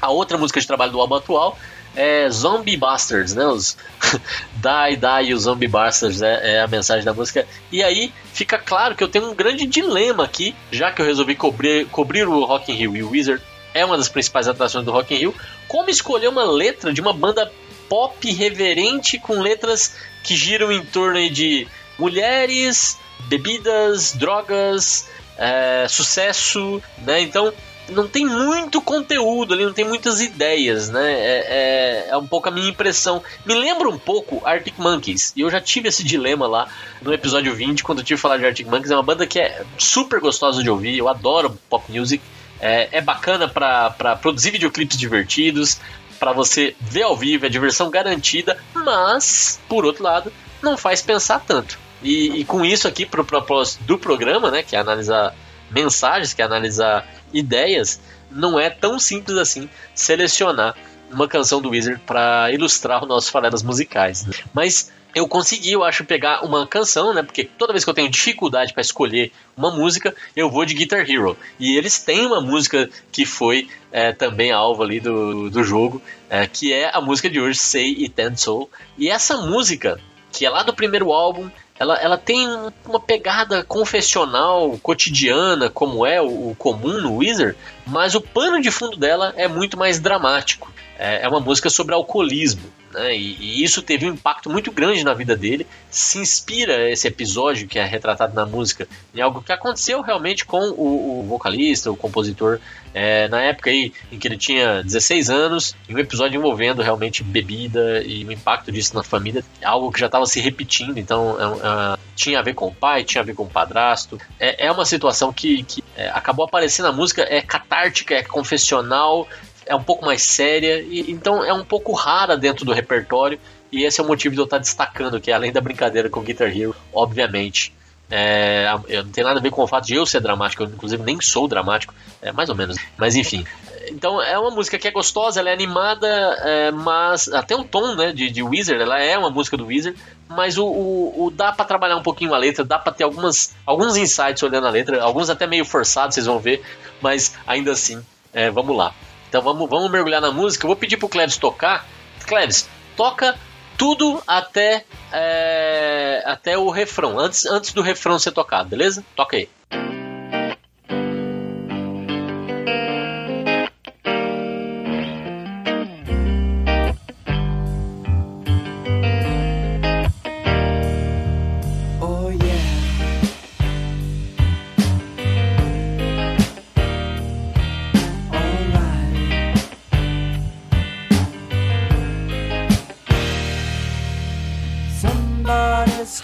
A 0.01 0.11
outra 0.11 0.37
música 0.37 0.61
de 0.61 0.67
trabalho 0.67 0.91
do 0.91 1.01
álbum 1.01 1.15
atual 1.15 1.57
é 1.99 2.31
Zombie 2.31 2.77
Bastards, 2.77 3.35
né? 3.35 3.45
Os 3.45 3.77
Die, 4.55 4.97
Die, 4.97 5.35
os 5.35 5.43
Zombie 5.43 5.67
Bastards 5.67 6.23
é, 6.23 6.55
é, 6.55 6.61
a 6.61 6.69
mensagem 6.69 7.05
da 7.05 7.13
música. 7.13 7.45
E 7.73 7.83
aí 7.83 8.13
fica 8.33 8.57
claro 8.57 8.95
que 8.95 9.03
eu 9.03 9.09
tenho 9.09 9.29
um 9.29 9.35
grande 9.35 9.67
dilema 9.67 10.25
aqui, 10.25 10.55
já 10.71 10.93
que 10.93 11.03
eu 11.03 11.07
resolvi 11.07 11.35
cobrir, 11.35 11.87
cobrir 11.87 12.27
o 12.29 12.45
Rock 12.45 12.71
in 12.71 12.77
Rio 12.77 12.97
e 12.97 13.03
o 13.03 13.11
Wizard 13.11 13.43
é 13.75 13.85
uma 13.85 13.97
das 13.97 14.09
principais 14.09 14.47
atrações 14.47 14.85
do 14.85 14.93
Rock 14.93 15.13
in 15.13 15.19
Rio, 15.19 15.35
como 15.67 15.91
escolher 15.91 16.29
uma 16.29 16.45
letra 16.45 16.93
de 16.93 17.01
uma 17.01 17.13
banda 17.13 17.51
pop 17.89 18.33
reverente 18.33 19.19
com 19.19 19.41
letras 19.41 19.97
que 20.23 20.37
giram 20.37 20.71
em 20.71 20.85
torno 20.85 21.29
de 21.29 21.67
mulheres, 21.99 22.97
bebidas, 23.29 24.13
drogas, 24.13 25.09
é, 25.37 25.87
sucesso, 25.89 26.81
né? 26.99 27.21
Então 27.23 27.53
não 27.89 28.07
tem 28.07 28.25
muito 28.25 28.81
conteúdo 28.81 29.55
ali, 29.55 29.65
não 29.65 29.73
tem 29.73 29.85
muitas 29.85 30.21
ideias, 30.21 30.89
né? 30.89 31.13
É, 31.13 31.47
é, 31.49 32.09
é, 32.11 32.17
um 32.17 32.27
pouco 32.27 32.49
a 32.49 32.53
minha 32.53 32.69
impressão. 32.69 33.23
Me 33.45 33.55
lembra 33.55 33.89
um 33.89 33.99
pouco 33.99 34.41
Arctic 34.45 34.75
Monkeys, 34.79 35.33
e 35.37 35.41
eu 35.41 35.51
já 35.51 35.61
tive 35.61 35.89
esse 35.89 36.05
dilema 36.05 36.47
lá 36.47 36.69
no 37.03 37.13
episódio 37.13 37.55
20, 37.55 37.83
quando 37.83 37.99
eu 37.99 38.05
tive 38.05 38.19
que 38.19 38.23
falar 38.23 38.39
de 38.39 38.47
Arctic 38.47 38.67
Monkeys. 38.67 38.91
É 38.91 38.95
uma 38.95 39.03
banda 39.03 39.27
que 39.27 39.39
é 39.39 39.65
super 39.77 40.21
gostosa 40.21 40.63
de 40.63 40.71
ouvir, 40.71 40.99
eu 40.99 41.09
adoro 41.09 41.59
pop 41.69 41.85
music. 41.91 42.23
É, 42.61 42.89
é 42.99 43.01
bacana 43.01 43.49
para 43.49 44.17
produzir 44.17 44.51
videoclipes 44.51 44.97
divertidos, 44.97 45.81
para 46.19 46.33
você 46.33 46.75
ver 46.81 47.03
ao 47.03 47.17
vivo, 47.17 47.47
é 47.47 47.49
diversão 47.49 47.89
garantida, 47.89 48.59
mas, 48.75 49.61
por 49.69 49.85
outro 49.85 50.03
lado, 50.03 50.33
não 50.61 50.77
faz 50.77 51.01
pensar 51.01 51.41
tanto. 51.41 51.79
E, 52.03 52.41
e 52.41 52.45
com 52.45 52.65
isso 52.65 52.87
aqui, 52.87 53.07
para 53.07 53.21
o 53.21 53.25
propósito 53.25 53.83
do 53.85 53.99
programa, 53.99 54.51
né, 54.51 54.63
que 54.63 54.77
é 54.77 54.79
analisar 54.79 55.35
mensagens, 55.71 56.33
que 56.33 56.43
é 56.43 56.45
analisar 56.45 57.07
ideias, 57.33 58.01
não 58.31 58.59
é 58.59 58.71
tão 58.71 58.99
simples 58.99 59.37
assim 59.37 59.69
selecionar 59.95 60.75
uma 61.11 61.27
canção 61.27 61.61
do 61.61 61.71
Wizard 61.71 62.01
para 62.07 62.51
ilustrar 62.53 63.03
os 63.03 63.09
nossos 63.09 63.31
falelas 63.31 63.63
musicais. 63.63 64.27
Né? 64.27 64.35
Mas 64.53 64.93
eu 65.15 65.27
consegui, 65.27 65.73
eu 65.73 65.83
acho, 65.83 66.05
pegar 66.05 66.45
uma 66.45 66.67
canção, 66.67 67.15
né? 67.15 67.23
Porque 67.23 67.45
toda 67.45 67.73
vez 67.73 67.83
que 67.83 67.91
eu 67.91 67.95
tenho 67.95 68.11
dificuldade 68.11 68.73
para 68.73 68.83
escolher 68.83 69.33
uma 69.57 69.71
música, 69.71 70.15
eu 70.37 70.51
vou 70.51 70.65
de 70.65 70.75
Guitar 70.75 71.11
Hero. 71.11 71.37
E 71.59 71.77
eles 71.77 71.99
têm 71.99 72.27
uma 72.27 72.41
música 72.41 72.89
que 73.11 73.25
foi 73.25 73.69
é, 73.91 74.13
também 74.13 74.53
alvo 74.53 74.83
ali 74.83 75.01
do, 75.01 75.51
do 75.51 75.65
jogo, 75.65 76.03
é, 76.29 76.47
que 76.47 76.73
é 76.73 76.91
a 76.95 77.01
música 77.01 77.29
de 77.29 77.41
hoje, 77.41 77.59
Say 77.59 78.03
It 78.03 78.21
and 78.21 78.37
Soul. 78.37 78.71
E 78.99 79.09
essa 79.09 79.39
música, 79.39 79.99
que 80.31 80.45
é 80.45 80.51
lá 80.51 80.63
do 80.63 80.75
primeiro 80.75 81.11
álbum, 81.11 81.51
ela, 81.79 81.97
ela 81.97 82.19
tem 82.19 82.49
uma 82.85 82.99
pegada 82.99 83.63
confessional, 83.63 84.77
cotidiana, 84.83 85.71
como 85.71 86.05
é 86.05 86.21
o, 86.21 86.51
o 86.51 86.57
comum 86.57 87.01
no 87.01 87.17
Wizard, 87.17 87.57
mas 87.87 88.15
o 88.15 88.21
pano 88.21 88.61
de 88.61 88.71
fundo 88.71 88.97
dela 88.97 89.33
é 89.37 89.47
muito 89.47 89.79
mais 89.79 90.01
dramático. 90.01 90.73
É, 90.99 91.23
é 91.23 91.29
uma 91.29 91.41
música 91.41 91.71
sobre 91.71 91.95
alcoolismo. 91.95 92.63
Né? 92.93 93.17
E, 93.17 93.37
e, 93.41 93.65
isso 93.65 93.83
teve 93.83 94.09
um 94.09 94.15
impacto 94.15 94.51
muito 94.51 94.73
grande 94.73 95.05
na 95.05 95.15
vida 95.15 95.37
dele. 95.37 95.67
Se 95.91 96.19
inspira 96.19 96.91
esse 96.91 97.07
episódio 97.07 97.69
que 97.69 97.79
é 97.79 97.85
retratado 97.85 98.35
na 98.35 98.47
música 98.47 98.89
em 99.15 99.21
algo 99.21 99.43
que 99.43 99.53
aconteceu 99.53 100.01
realmente 100.01 100.45
com 100.45 100.71
o, 100.71 101.21
o 101.21 101.23
vocalista, 101.25 101.91
o 101.91 101.97
compositor, 101.97 102.61
é, 102.95 103.29
na 103.29 103.41
época 103.43 103.71
aí 103.71 103.93
em 104.11 104.19
que 104.19 104.27
ele 104.27 104.37
tinha 104.37 104.83
16 104.83 105.31
anos, 105.31 105.77
em 105.89 105.95
um 105.95 105.99
episódio 105.99 106.39
envolvendo 106.39 106.83
realmente 106.83 107.23
bebida 107.23 108.03
e 108.03 108.25
o 108.25 108.33
impacto 108.33 108.73
disso 108.73 108.95
na 108.95 109.03
família, 109.03 109.45
algo 109.63 109.93
que 109.93 110.01
já 110.01 110.07
estava 110.07 110.27
se 110.27 110.41
repetindo. 110.41 110.99
Então 110.99 111.37
é, 111.39 111.95
é, 111.95 111.99
tinha 112.17 112.39
a 112.39 112.43
ver 112.43 112.55
com 112.55 112.67
o 112.67 112.75
pai, 112.75 113.05
tinha 113.05 113.23
a 113.23 113.25
ver 113.25 113.35
com 113.35 113.45
o 113.45 113.49
padrasto. 113.49 114.19
É, 114.39 114.67
é 114.67 114.73
uma 114.73 114.85
situação 114.85 115.33
que, 115.33 115.63
que 115.63 115.85
é, 115.97 116.09
acabou 116.09 116.45
aparecendo 116.45 116.87
na 116.87 116.93
música, 116.93 117.23
é 117.23 117.41
catártica, 117.41 118.15
é 118.15 118.23
confessional, 118.23 119.29
é 119.69 119.75
um 119.75 119.83
pouco 119.83 120.05
mais 120.05 120.23
séria, 120.23 120.81
e 120.81 121.11
então 121.11 121.45
é 121.45 121.53
um 121.53 121.65
pouco 121.65 121.93
rara 121.93 122.37
dentro 122.37 122.65
do 122.65 122.73
repertório, 122.73 123.39
e 123.71 123.85
esse 123.85 124.01
é 124.01 124.05
o 124.05 124.07
motivo 124.07 124.35
de 124.35 124.41
eu 124.41 124.45
estar 124.45 124.59
destacando, 124.59 125.21
que 125.21 125.31
além 125.31 125.53
da 125.53 125.61
brincadeira 125.61 126.09
com 126.09 126.23
Guitar 126.23 126.49
Hero, 126.49 126.75
obviamente, 126.93 127.73
é, 128.11 128.67
não 129.05 129.11
tem 129.11 129.23
nada 129.23 129.39
a 129.39 129.43
ver 129.43 129.51
com 129.51 129.63
o 129.63 129.67
fato 129.67 129.87
de 129.87 129.95
eu 129.95 130.07
ser 130.07 130.21
dramático, 130.21 130.63
eu 130.63 130.67
inclusive 130.69 131.03
nem 131.03 131.21
sou 131.21 131.47
dramático, 131.47 131.95
é, 132.23 132.33
mais 132.33 132.49
ou 132.49 132.55
menos, 132.55 132.79
mas 132.97 133.15
enfim. 133.15 133.45
Então 133.91 134.21
é 134.23 134.39
uma 134.39 134.51
música 134.51 134.79
que 134.79 134.89
é 134.89 134.91
gostosa, 134.91 135.41
ela 135.41 135.51
é 135.51 135.53
animada, 135.53 136.07
é, 136.07 136.71
mas 136.71 137.29
até 137.29 137.55
um 137.55 137.65
tom 137.65 137.95
né, 137.95 138.13
de, 138.13 138.31
de 138.31 138.43
Wizard, 138.43 138.83
ela 138.83 138.99
é 138.99 139.19
uma 139.19 139.31
música 139.31 139.57
do 139.57 139.67
Wizard, 139.67 139.99
mas 140.27 140.57
o, 140.57 140.65
o, 140.65 141.27
o 141.27 141.31
dá 141.31 141.53
para 141.53 141.65
trabalhar 141.67 141.97
um 141.97 142.03
pouquinho 142.03 142.35
a 142.35 142.39
letra, 142.39 142.65
dá 142.65 142.79
para 142.79 142.93
ter 142.93 143.05
algumas, 143.05 143.55
alguns 143.67 143.97
insights 143.97 144.43
olhando 144.43 144.67
a 144.67 144.71
letra, 144.71 145.03
alguns 145.03 145.29
até 145.29 145.47
meio 145.47 145.65
forçados, 145.65 146.15
vocês 146.15 146.27
vão 146.27 146.39
ver, 146.39 146.63
mas 147.03 147.35
ainda 147.47 147.73
assim, 147.73 148.03
é, 148.33 148.51
vamos 148.51 148.75
lá. 148.75 148.95
Então 149.29 149.43
vamos, 149.43 149.69
vamos 149.69 149.91
mergulhar 149.91 150.21
na 150.21 150.33
música. 150.33 150.65
Eu 150.65 150.69
vou 150.69 150.77
pedir 150.77 150.97
pro 150.97 151.09
Cleves 151.09 151.37
tocar. 151.37 151.87
Cleves, 152.27 152.69
toca 152.97 153.39
tudo 153.77 154.23
até, 154.27 154.85
é, 155.13 156.23
até 156.27 156.59
o 156.59 156.69
refrão, 156.69 157.19
antes, 157.19 157.47
antes 157.47 157.73
do 157.73 157.81
refrão 157.81 158.19
ser 158.19 158.33
tocado, 158.33 158.69
beleza? 158.69 159.05
Toca 159.15 159.37
aí. 159.37 159.49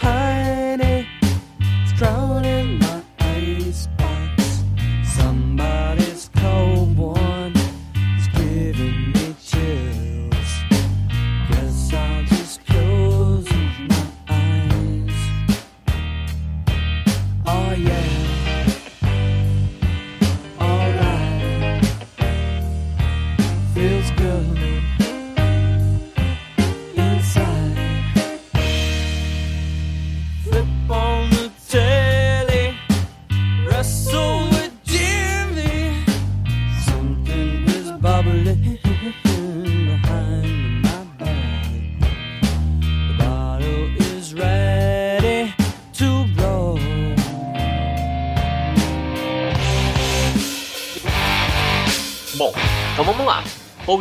Oh 0.03 0.54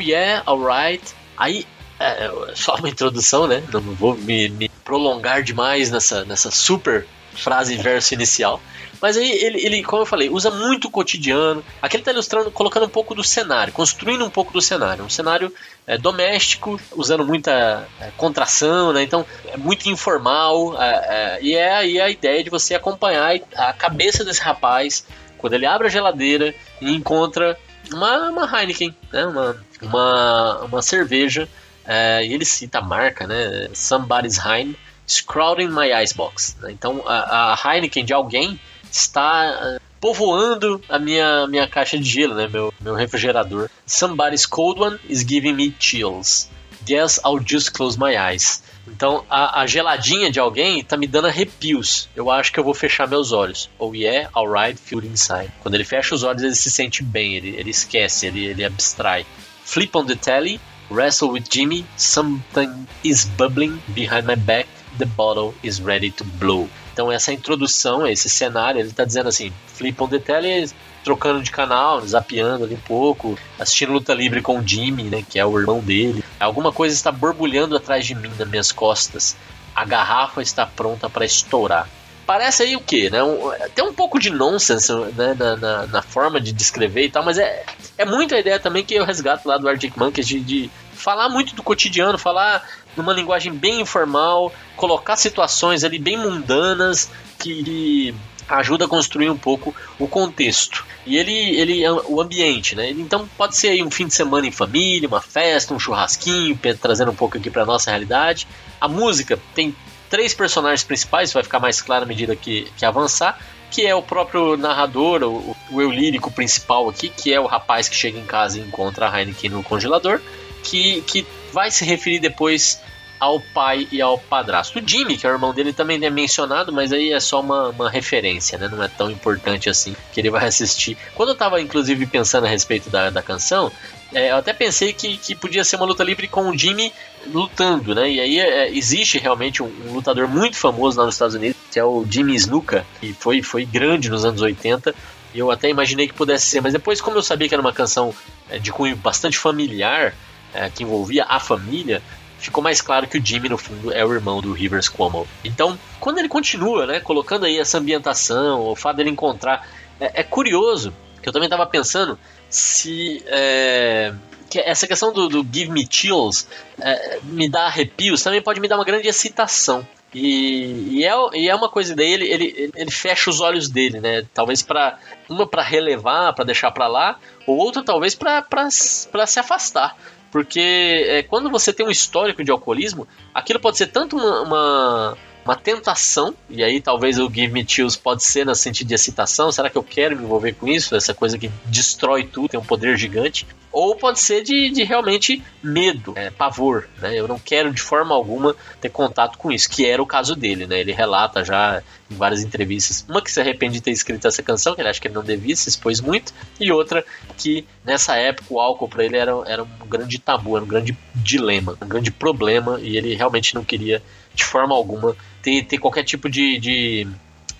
yeah, 0.03 0.43
alright. 0.45 1.03
Aí, 1.37 1.65
é, 1.99 2.29
só 2.55 2.75
uma 2.75 2.89
introdução, 2.89 3.47
né? 3.47 3.63
Não 3.71 3.81
vou 3.81 4.15
me, 4.15 4.49
me, 4.49 4.69
prolongar 4.69 5.43
demais 5.43 5.89
nessa, 5.89 6.25
nessa 6.25 6.51
super 6.51 7.07
frase 7.33 7.75
verso 7.77 8.13
inicial. 8.13 8.61
Mas 9.01 9.17
aí 9.17 9.29
ele, 9.31 9.65
ele, 9.65 9.83
como 9.83 10.03
eu 10.03 10.05
falei, 10.05 10.29
usa 10.29 10.49
muito 10.49 10.87
o 10.87 10.91
cotidiano. 10.91 11.63
Aqui 11.81 11.97
ele 11.97 12.01
está 12.01 12.11
ilustrando, 12.11 12.51
colocando 12.51 12.85
um 12.85 12.89
pouco 12.89 13.13
do 13.13 13.23
cenário, 13.23 13.73
construindo 13.73 14.23
um 14.23 14.29
pouco 14.29 14.53
do 14.53 14.61
cenário. 14.61 15.03
Um 15.03 15.09
cenário 15.09 15.53
é, 15.85 15.97
doméstico, 15.97 16.79
usando 16.95 17.25
muita 17.25 17.87
é, 17.99 18.11
contração, 18.15 18.93
né? 18.93 19.03
Então 19.03 19.25
é 19.47 19.57
muito 19.57 19.89
informal. 19.89 20.81
É, 20.81 20.87
é 20.87 21.39
e 21.41 21.55
é 21.55 21.73
aí 21.73 21.99
a 21.99 22.09
ideia 22.09 22.43
de 22.43 22.49
você 22.49 22.75
acompanhar 22.75 23.39
a 23.55 23.73
cabeça 23.73 24.23
desse 24.23 24.41
rapaz 24.41 25.05
quando 25.37 25.53
ele 25.53 25.65
abre 25.65 25.87
a 25.87 25.89
geladeira 25.89 26.55
e 26.79 26.95
encontra 26.95 27.59
uma, 27.91 28.29
uma 28.29 28.61
Heineken, 28.61 28.95
né? 29.11 29.25
Uma, 29.25 29.57
uma, 29.81 30.59
uma 30.61 30.81
cerveja. 30.81 31.47
É, 31.85 32.25
ele 32.25 32.45
cita 32.45 32.79
a 32.79 32.81
marca, 32.81 33.27
né? 33.27 33.69
Somebody's 33.73 34.37
Heine, 34.37 34.75
Scrowding 35.07 35.67
My 35.67 35.91
Icebox. 36.03 36.55
Né? 36.61 36.71
Então 36.71 37.03
a, 37.05 37.53
a, 37.53 37.75
Heineken 37.75 38.05
de 38.05 38.13
alguém 38.13 38.59
está 38.89 39.77
uh, 39.77 39.81
povoando 39.99 40.81
a 40.87 40.97
minha, 40.97 41.47
minha 41.47 41.67
caixa 41.67 41.97
de 41.97 42.05
gelo, 42.05 42.35
né? 42.35 42.47
Meu, 42.47 42.73
meu 42.79 42.95
refrigerador. 42.95 43.69
Somebody's 43.85 44.45
cold 44.45 44.79
one 44.79 44.99
is 45.09 45.23
giving 45.23 45.53
me 45.53 45.75
chills. 45.77 46.49
Guess 46.85 47.19
I'll 47.25 47.39
just 47.39 47.73
close 47.73 47.97
my 47.97 48.17
eyes. 48.17 48.61
Então 48.87 49.23
a, 49.29 49.61
a, 49.61 49.67
geladinha 49.67 50.29
de 50.29 50.39
alguém 50.39 50.83
tá 50.83 50.97
me 50.97 51.07
dando 51.07 51.27
arrepios. 51.27 52.09
Eu 52.15 52.29
acho 52.29 52.51
que 52.51 52.59
eu 52.59 52.63
vou 52.63 52.73
fechar 52.73 53.07
meus 53.07 53.31
olhos. 53.31 53.69
Oh 53.79 53.93
yeah, 53.93 54.29
alright, 54.33 54.79
feel 54.79 55.03
inside. 55.03 55.51
Quando 55.61 55.75
ele 55.75 55.85
fecha 55.85 56.13
os 56.13 56.23
olhos, 56.23 56.43
ele 56.43 56.55
se 56.55 56.69
sente 56.69 57.03
bem, 57.03 57.35
ele, 57.35 57.55
ele 57.55 57.69
esquece, 57.69 58.27
ele, 58.27 58.45
ele 58.45 58.65
abstrai. 58.65 59.25
Flip 59.63 59.89
on 59.95 60.05
the 60.05 60.15
telly, 60.15 60.59
Wrestle 60.89 61.31
with 61.31 61.45
Jimmy, 61.49 61.85
something 61.95 62.87
is 63.03 63.25
bubbling 63.25 63.81
behind 63.95 64.27
my 64.27 64.35
back, 64.35 64.67
the 64.97 65.05
bottle 65.05 65.53
is 65.63 65.79
ready 65.81 66.11
to 66.11 66.23
blow. 66.23 66.69
Então 66.91 67.11
essa 67.11 67.31
introdução, 67.33 68.05
esse 68.05 68.29
cenário, 68.29 68.79
ele 68.79 68.89
está 68.89 69.05
dizendo 69.05 69.29
assim, 69.29 69.51
flip 69.67 70.01
on 70.03 70.09
the 70.09 70.19
telly, 70.19 70.69
trocando 71.03 71.41
de 71.41 71.51
canal, 71.51 72.01
zapeando 72.01 72.63
ali 72.63 72.75
um 72.75 72.79
pouco, 72.79 73.37
assistindo 73.59 73.93
luta 73.93 74.13
livre 74.13 74.41
com 74.41 74.59
o 74.59 74.67
Jimmy, 74.67 75.03
né, 75.03 75.23
que 75.27 75.37
é 75.37 75.45
o 75.45 75.59
irmão 75.59 75.79
dele. 75.79 76.23
Alguma 76.39 76.71
coisa 76.71 76.95
está 76.95 77.11
borbulhando 77.11 77.75
atrás 77.75 78.05
de 78.05 78.15
mim, 78.15 78.31
nas 78.37 78.47
minhas 78.47 78.71
costas. 78.71 79.35
A 79.75 79.85
garrafa 79.85 80.41
está 80.41 80.65
pronta 80.65 81.09
para 81.09 81.25
estourar. 81.25 81.87
Parece 82.25 82.63
aí 82.63 82.75
o 82.75 82.79
quê? 82.79 83.09
Né? 83.09 83.21
Um, 83.21 83.51
tem 83.75 83.83
um 83.83 83.93
pouco 83.93 84.17
de 84.17 84.29
nonsense 84.29 84.93
né, 84.93 85.35
na, 85.37 85.57
na, 85.57 85.87
na, 85.87 86.01
forma 86.01 86.39
de 86.39 86.53
descrever 86.53 87.05
e 87.05 87.09
tal, 87.09 87.23
mas 87.23 87.37
é, 87.37 87.65
é 87.97 88.05
muito 88.05 88.33
a 88.33 88.39
ideia 88.39 88.57
também 88.59 88.85
que 88.85 88.93
eu 88.93 89.03
resgato 89.03 89.45
lá 89.45 89.57
do 89.57 89.67
Arctic 89.67 89.97
Monkeys 89.97 90.27
de, 90.27 90.39
de 90.39 90.71
falar 90.93 91.27
muito 91.27 91.53
do 91.53 91.61
cotidiano, 91.61 92.17
falar 92.17 92.65
numa 92.95 93.11
linguagem 93.11 93.51
bem 93.51 93.81
informal, 93.81 94.53
colocar 94.77 95.17
situações 95.17 95.83
ali 95.83 95.99
bem 95.99 96.17
mundanas 96.17 97.09
que 97.37 98.15
ajuda 98.49 98.85
a 98.85 98.87
construir 98.87 99.29
um 99.29 99.37
pouco 99.37 99.75
o 99.99 100.07
contexto. 100.07 100.85
E 101.05 101.17
ele, 101.17 101.33
ele 101.33 101.87
o 102.07 102.21
ambiente, 102.21 102.75
né? 102.75 102.89
Então 102.91 103.27
pode 103.37 103.57
ser 103.57 103.81
um 103.83 103.91
fim 103.91 104.07
de 104.07 104.13
semana 104.13 104.47
em 104.47 104.51
família, 104.51 105.07
uma 105.07 105.21
festa, 105.21 105.73
um 105.73 105.79
churrasquinho, 105.79 106.57
trazendo 106.79 107.11
um 107.11 107.15
pouco 107.15 107.37
aqui 107.37 107.49
para 107.49 107.65
nossa 107.65 107.89
realidade. 107.89 108.47
A 108.79 108.87
música 108.87 109.39
tem 109.53 109.75
três 110.09 110.33
personagens 110.33 110.83
principais, 110.83 111.33
vai 111.33 111.43
ficar 111.43 111.59
mais 111.59 111.81
claro 111.81 112.03
à 112.03 112.07
medida 112.07 112.35
que, 112.35 112.71
que 112.77 112.85
avançar, 112.85 113.39
que 113.71 113.85
é 113.85 113.95
o 113.95 114.01
próprio 114.03 114.55
narrador, 114.55 115.23
o, 115.23 115.55
o 115.71 115.81
eu 115.81 115.89
lírico 115.89 116.31
principal 116.31 116.87
aqui, 116.87 117.09
que 117.09 117.33
é 117.33 117.39
o 117.39 117.47
rapaz 117.47 117.89
que 117.89 117.95
chega 117.95 118.19
em 118.19 118.25
casa 118.25 118.59
e 118.59 118.61
encontra 118.61 119.09
a 119.09 119.19
Heineken 119.19 119.49
no 119.49 119.63
congelador, 119.63 120.21
que, 120.63 121.01
que 121.01 121.25
vai 121.51 121.71
se 121.71 121.83
referir 121.83 122.19
depois 122.19 122.79
ao 123.23 123.39
pai 123.39 123.87
e 123.89 124.01
ao 124.01 124.17
padrasto. 124.17 124.79
O 124.79 124.83
Jimmy, 124.85 125.17
que 125.17 125.25
é 125.25 125.29
o 125.29 125.33
irmão 125.33 125.53
dele, 125.53 125.71
também 125.71 126.03
é 126.03 126.09
mencionado, 126.09 126.73
mas 126.73 126.91
aí 126.91 127.13
é 127.13 127.19
só 127.19 127.39
uma, 127.39 127.69
uma 127.69 127.89
referência, 127.89 128.57
né? 128.57 128.67
Não 128.67 128.83
é 128.83 128.89
tão 128.89 129.09
importante 129.09 129.69
assim 129.69 129.95
que 130.11 130.19
ele 130.19 130.29
vai 130.29 130.43
assistir. 130.45 130.97
Quando 131.15 131.29
eu 131.29 131.35
tava, 131.35 131.61
inclusive, 131.61 132.05
pensando 132.05 132.45
a 132.45 132.49
respeito 132.49 132.89
da, 132.89 133.09
da 133.09 133.21
canção, 133.21 133.71
é, 134.13 134.31
eu 134.31 134.35
até 134.35 134.51
pensei 134.51 134.91
que, 134.91 135.17
que 135.17 135.33
podia 135.33 135.63
ser 135.63 135.77
uma 135.77 135.85
luta 135.85 136.03
livre 136.03 136.27
com 136.27 136.49
o 136.49 136.57
Jimmy 136.57 136.91
lutando, 137.27 137.95
né? 137.95 138.11
E 138.11 138.19
aí 138.19 138.39
é, 138.39 138.69
existe 138.69 139.17
realmente 139.17 139.63
um, 139.63 139.71
um, 139.87 139.93
lutador 139.93 140.27
muito 140.27 140.57
famoso 140.57 140.99
lá 140.99 141.05
nos 141.05 141.15
Estados 141.15 141.35
Unidos, 141.35 141.57
que 141.71 141.79
é 141.79 141.83
o 141.83 142.05
Jimmy 142.07 142.35
Snuka, 142.35 142.85
que 142.99 143.13
foi, 143.13 143.41
foi 143.41 143.65
grande 143.65 144.09
nos 144.09 144.25
anos 144.25 144.41
80. 144.41 144.93
E 145.33 145.39
eu 145.39 145.49
até 145.49 145.69
imaginei 145.69 146.07
que 146.07 146.13
pudesse 146.13 146.45
ser, 146.45 146.61
mas 146.61 146.73
depois, 146.73 146.99
como 146.99 147.17
eu 147.17 147.23
sabia 147.23 147.47
que 147.47 147.55
era 147.55 147.61
uma 147.61 147.73
canção 147.73 148.13
é, 148.49 148.59
de 148.59 148.71
cunho 148.71 148.95
bastante 148.97 149.37
familiar, 149.37 150.13
é, 150.53 150.69
que 150.69 150.83
envolvia 150.83 151.25
a 151.27 151.39
família, 151.39 152.03
ficou 152.45 152.63
mais 152.63 152.81
claro 152.81 153.07
que 153.07 153.17
o 153.17 153.25
Jimmy, 153.25 153.49
no 153.49 153.57
fundo, 153.57 153.91
é 153.91 154.05
o 154.05 154.13
irmão 154.13 154.41
do 154.41 154.53
Rivers 154.53 154.89
Cuomo. 154.89 155.27
Então, 155.43 155.77
quando 155.99 156.19
ele 156.19 156.27
continua, 156.27 156.85
né, 156.85 156.99
colocando 156.99 157.45
aí 157.45 157.57
essa 157.57 157.77
ambientação, 157.77 158.61
o 158.61 158.75
fato 158.75 158.97
dele 158.97 159.09
encontrar. 159.09 159.67
É, 159.99 160.21
é 160.21 160.23
curioso, 160.23 160.93
que 161.21 161.29
eu 161.29 161.33
também 161.33 161.47
estava 161.47 161.65
pensando 161.65 162.17
se. 162.49 163.23
É, 163.27 164.13
que 164.49 164.59
essa 164.59 164.85
questão 164.85 165.11
do, 165.11 165.27
do 165.27 165.47
Give 165.51 165.71
Me 165.71 165.87
Chills 165.89 166.47
é, 166.79 167.19
me 167.23 167.49
dá 167.49 167.65
arrepios, 167.65 168.21
também 168.21 168.41
pode 168.41 168.59
me 168.59 168.67
dar 168.67 168.75
uma 168.75 168.85
grande 168.85 169.07
excitação. 169.07 169.87
E, 170.13 170.99
e, 170.99 171.05
é, 171.05 171.11
e 171.33 171.49
é 171.49 171.55
uma 171.55 171.69
coisa 171.69 171.95
dele, 171.95 172.25
ele, 172.25 172.53
ele, 172.55 172.71
ele 172.75 172.91
fecha 172.91 173.31
os 173.31 173.41
olhos 173.41 173.67
dele, 173.67 173.99
né? 173.99 174.23
Talvez 174.31 174.61
para 174.61 174.99
uma 175.27 175.47
para 175.47 175.63
relevar, 175.63 176.33
para 176.33 176.45
deixar 176.45 176.69
para 176.69 176.87
lá, 176.87 177.17
ou 177.47 177.57
outra 177.57 177.81
talvez 177.83 178.13
para 178.13 178.69
se 178.69 179.39
afastar. 179.39 179.97
Porque 180.33 180.59
é, 180.59 181.21
quando 181.21 181.47
você 181.47 181.71
tem 181.71 181.85
um 181.85 181.91
histórico 181.91 182.43
de 182.43 182.49
alcoolismo, 182.49 183.07
aquilo 183.31 183.59
pode 183.59 183.77
ser 183.77 183.85
tanto 183.85 184.17
uma, 184.17 184.41
uma 184.41 185.17
uma 185.45 185.55
tentação, 185.55 186.33
e 186.49 186.63
aí 186.63 186.81
talvez 186.81 187.19
o 187.19 187.29
Give 187.29 187.51
Me 187.51 187.65
Chills 187.67 187.97
pode 187.97 188.23
ser 188.23 188.45
no 188.45 188.55
sentido 188.55 188.87
de 188.87 188.93
excitação, 188.93 189.51
será 189.51 189.69
que 189.69 189.77
eu 189.77 189.83
quero 189.83 190.15
me 190.15 190.23
envolver 190.23 190.53
com 190.53 190.67
isso? 190.67 190.95
Essa 190.95 191.13
coisa 191.13 191.37
que 191.37 191.51
destrói 191.65 192.23
tudo, 192.23 192.49
tem 192.49 192.59
um 192.59 192.63
poder 192.63 192.97
gigante. 192.97 193.45
Ou 193.71 193.95
pode 193.95 194.19
ser 194.19 194.43
de, 194.43 194.69
de 194.69 194.83
realmente 194.83 195.43
medo, 195.61 196.13
é, 196.15 196.29
pavor, 196.29 196.87
né? 197.01 197.19
Eu 197.19 197.27
não 197.27 197.39
quero 197.39 197.73
de 197.73 197.81
forma 197.81 198.13
alguma 198.13 198.55
ter 198.79 198.89
contato 198.89 199.37
com 199.37 199.51
isso, 199.51 199.67
que 199.67 199.83
era 199.83 200.01
o 200.01 200.05
caso 200.05 200.35
dele, 200.35 200.67
né? 200.67 200.79
Ele 200.79 200.91
relata 200.91 201.43
já 201.43 201.81
em 202.09 202.15
várias 202.15 202.43
entrevistas, 202.43 203.03
uma 203.09 203.21
que 203.21 203.31
se 203.31 203.41
arrepende 203.41 203.75
de 203.75 203.81
ter 203.81 203.91
escrito 203.91 204.27
essa 204.27 204.43
canção, 204.43 204.75
que 204.75 204.81
ele 204.81 204.89
acha 204.89 205.01
que 205.01 205.07
ele 205.07 205.15
não 205.15 205.23
devia, 205.23 205.55
se 205.55 205.67
expôs 205.69 205.99
muito, 205.99 206.31
e 206.59 206.71
outra 206.71 207.03
que 207.35 207.65
nessa 207.83 208.15
época 208.15 208.45
o 208.51 208.59
álcool 208.59 208.87
para 208.87 209.03
ele 209.03 209.17
era, 209.17 209.31
era 209.47 209.63
um 209.63 209.87
grande 209.87 210.19
tabu, 210.19 210.55
era 210.55 210.63
um 210.63 210.67
grande 210.67 210.95
dilema, 211.15 211.75
um 211.81 211.87
grande 211.87 212.11
problema, 212.11 212.79
e 212.79 212.95
ele 212.95 213.15
realmente 213.15 213.55
não 213.55 213.63
queria 213.63 214.03
de 214.35 214.43
forma 214.43 214.75
alguma 214.75 215.15
ter, 215.43 215.63
ter 215.65 215.77
qualquer 215.77 216.03
tipo 216.03 216.27
de, 216.27 216.57
de 216.57 217.07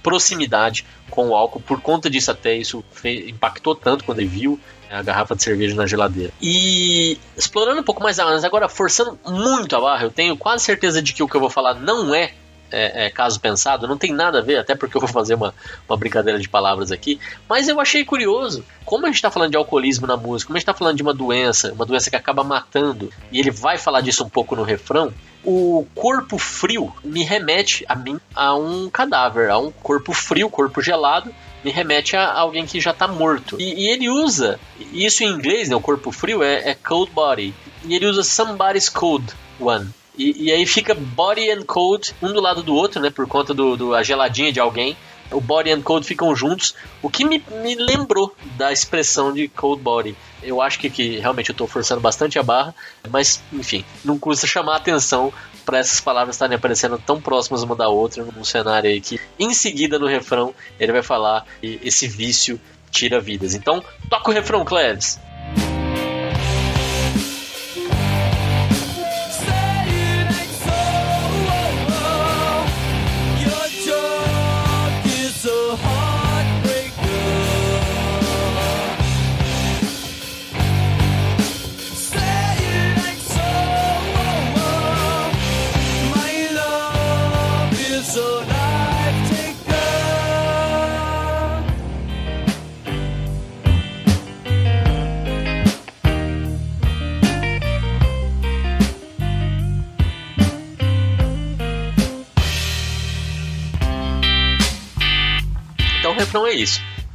proximidade 0.01 0.85
com 1.11 1.29
o 1.29 1.35
álcool. 1.35 1.59
Por 1.59 1.79
conta 1.79 2.09
disso, 2.09 2.31
até 2.31 2.55
isso 2.55 2.83
fez, 2.91 3.27
impactou 3.27 3.75
tanto 3.75 4.03
quando 4.03 4.19
ele 4.19 4.29
viu 4.29 4.59
a 4.89 5.01
garrafa 5.01 5.35
de 5.35 5.43
cerveja 5.43 5.75
na 5.75 5.85
geladeira. 5.85 6.31
E 6.41 7.19
explorando 7.37 7.81
um 7.81 7.83
pouco 7.83 8.01
mais 8.01 8.19
a 8.19 8.25
mas 8.25 8.43
agora 8.43 8.69
forçando 8.69 9.19
muito 9.25 9.75
a 9.75 9.81
barra, 9.81 10.03
eu 10.03 10.11
tenho 10.11 10.37
quase 10.37 10.63
certeza 10.63 11.01
de 11.01 11.13
que 11.13 11.21
o 11.21 11.27
que 11.27 11.35
eu 11.35 11.41
vou 11.41 11.49
falar 11.49 11.75
não 11.75 12.13
é 12.13 12.33
é, 12.73 13.05
é, 13.05 13.09
caso 13.09 13.39
pensado, 13.39 13.88
não 13.88 13.97
tem 13.97 14.12
nada 14.12 14.39
a 14.39 14.41
ver, 14.41 14.57
até 14.57 14.75
porque 14.75 14.97
eu 14.97 15.01
vou 15.01 15.09
fazer 15.09 15.36
uma, 15.36 15.53
uma 15.88 15.97
brincadeira 15.97 16.39
de 16.39 16.49
palavras 16.49 16.91
aqui, 16.91 17.19
mas 17.47 17.67
eu 17.67 17.79
achei 17.79 18.03
curioso, 18.03 18.65
como 18.83 19.05
a 19.05 19.09
gente 19.09 19.17
está 19.17 19.29
falando 19.29 19.51
de 19.51 19.57
alcoolismo 19.57 20.07
na 20.07 20.17
música, 20.17 20.47
como 20.47 20.57
a 20.57 20.59
gente 20.59 20.63
está 20.63 20.73
falando 20.73 20.97
de 20.97 21.03
uma 21.03 21.13
doença, 21.13 21.71
uma 21.71 21.86
doença 21.86 22.09
que 22.09 22.15
acaba 22.15 22.43
matando, 22.43 23.09
e 23.31 23.39
ele 23.39 23.51
vai 23.51 23.77
falar 23.77 24.01
disso 24.01 24.23
um 24.23 24.29
pouco 24.29 24.55
no 24.55 24.63
refrão, 24.63 25.13
o 25.43 25.86
corpo 25.93 26.38
frio 26.38 26.93
me 27.03 27.23
remete 27.23 27.86
a 27.88 27.95
mim 27.95 28.19
a 28.33 28.55
um 28.55 28.89
cadáver, 28.89 29.49
a 29.49 29.57
um 29.57 29.71
corpo 29.71 30.13
frio, 30.13 30.49
corpo 30.49 30.81
gelado, 30.81 31.33
me 31.63 31.71
remete 31.71 32.15
a 32.15 32.31
alguém 32.33 32.65
que 32.65 32.79
já 32.79 32.91
está 32.91 33.07
morto. 33.07 33.57
E, 33.59 33.86
e, 33.86 33.89
ele 33.89 34.09
usa, 34.09 34.59
isso 34.91 35.23
em 35.23 35.27
inglês, 35.27 35.69
né, 35.69 35.75
o 35.75 35.81
corpo 35.81 36.12
frio 36.12 36.41
é, 36.41 36.69
é 36.69 36.75
cold 36.75 37.12
body, 37.12 37.53
e 37.86 37.95
ele 37.95 38.05
usa 38.05 38.23
somebody's 38.23 38.89
cold 38.89 39.33
one. 39.59 39.89
E, 40.17 40.45
e, 40.45 40.52
aí 40.52 40.65
fica 40.65 40.93
body 40.93 41.49
and 41.49 41.63
cold 41.63 42.13
um 42.21 42.32
do 42.32 42.39
lado 42.39 42.62
do 42.62 42.76
outro, 42.76 43.02
né? 43.02 43.10
Por 43.10 43.28
conta 43.28 43.54
do, 43.54 43.76
do 43.76 43.95
a 43.95 44.04
geladinha 44.04 44.52
de 44.52 44.60
alguém. 44.60 44.95
O 45.32 45.41
body 45.41 45.71
and 45.71 45.82
cold 45.82 46.06
ficam 46.06 46.36
juntos, 46.36 46.76
o 47.02 47.10
que 47.10 47.26
me, 47.26 47.43
me 47.63 47.73
lembrou 47.73 48.36
da 48.56 48.71
expressão 48.71 49.34
de 49.34 49.47
cold 49.47 49.82
body. 49.82 50.15
Eu 50.43 50.62
acho 50.62 50.78
que, 50.78 50.89
que 50.89 51.17
realmente 51.17 51.49
eu 51.49 51.54
estou 51.54 51.65
forçando 51.65 51.99
bastante 51.99 52.38
a 52.38 52.43
barra, 52.43 52.76
mas 53.10 53.41
enfim, 53.52 53.84
não 54.06 54.19
custa 54.19 54.45
chamar 54.45 54.73
a 54.73 54.78
atenção 54.78 55.34
para 55.65 55.80
essas 55.80 55.99
palavras 55.99 56.36
estarem 56.36 56.56
aparecendo 56.56 57.02
tão 57.04 57.19
próximas 57.19 57.63
uma 57.63 57.76
da 57.76 57.88
outra 57.88 58.23
num 58.23 58.43
cenário 58.43 58.89
aí 58.89 58.99
que 58.99 59.19
em 59.39 59.54
seguida 59.54 59.97
no 59.97 60.06
refrão 60.06 60.54
ele 60.80 60.91
vai 60.91 61.02
falar 61.02 61.45
e 61.63 61.80
esse 61.82 62.08
vício 62.08 62.60
tira 62.91 63.19
vidas. 63.19 63.56
Então, 63.56 63.84
toca 64.10 64.30
o 64.30 64.34
refrão, 64.34 64.63
Cleves. 64.63 65.19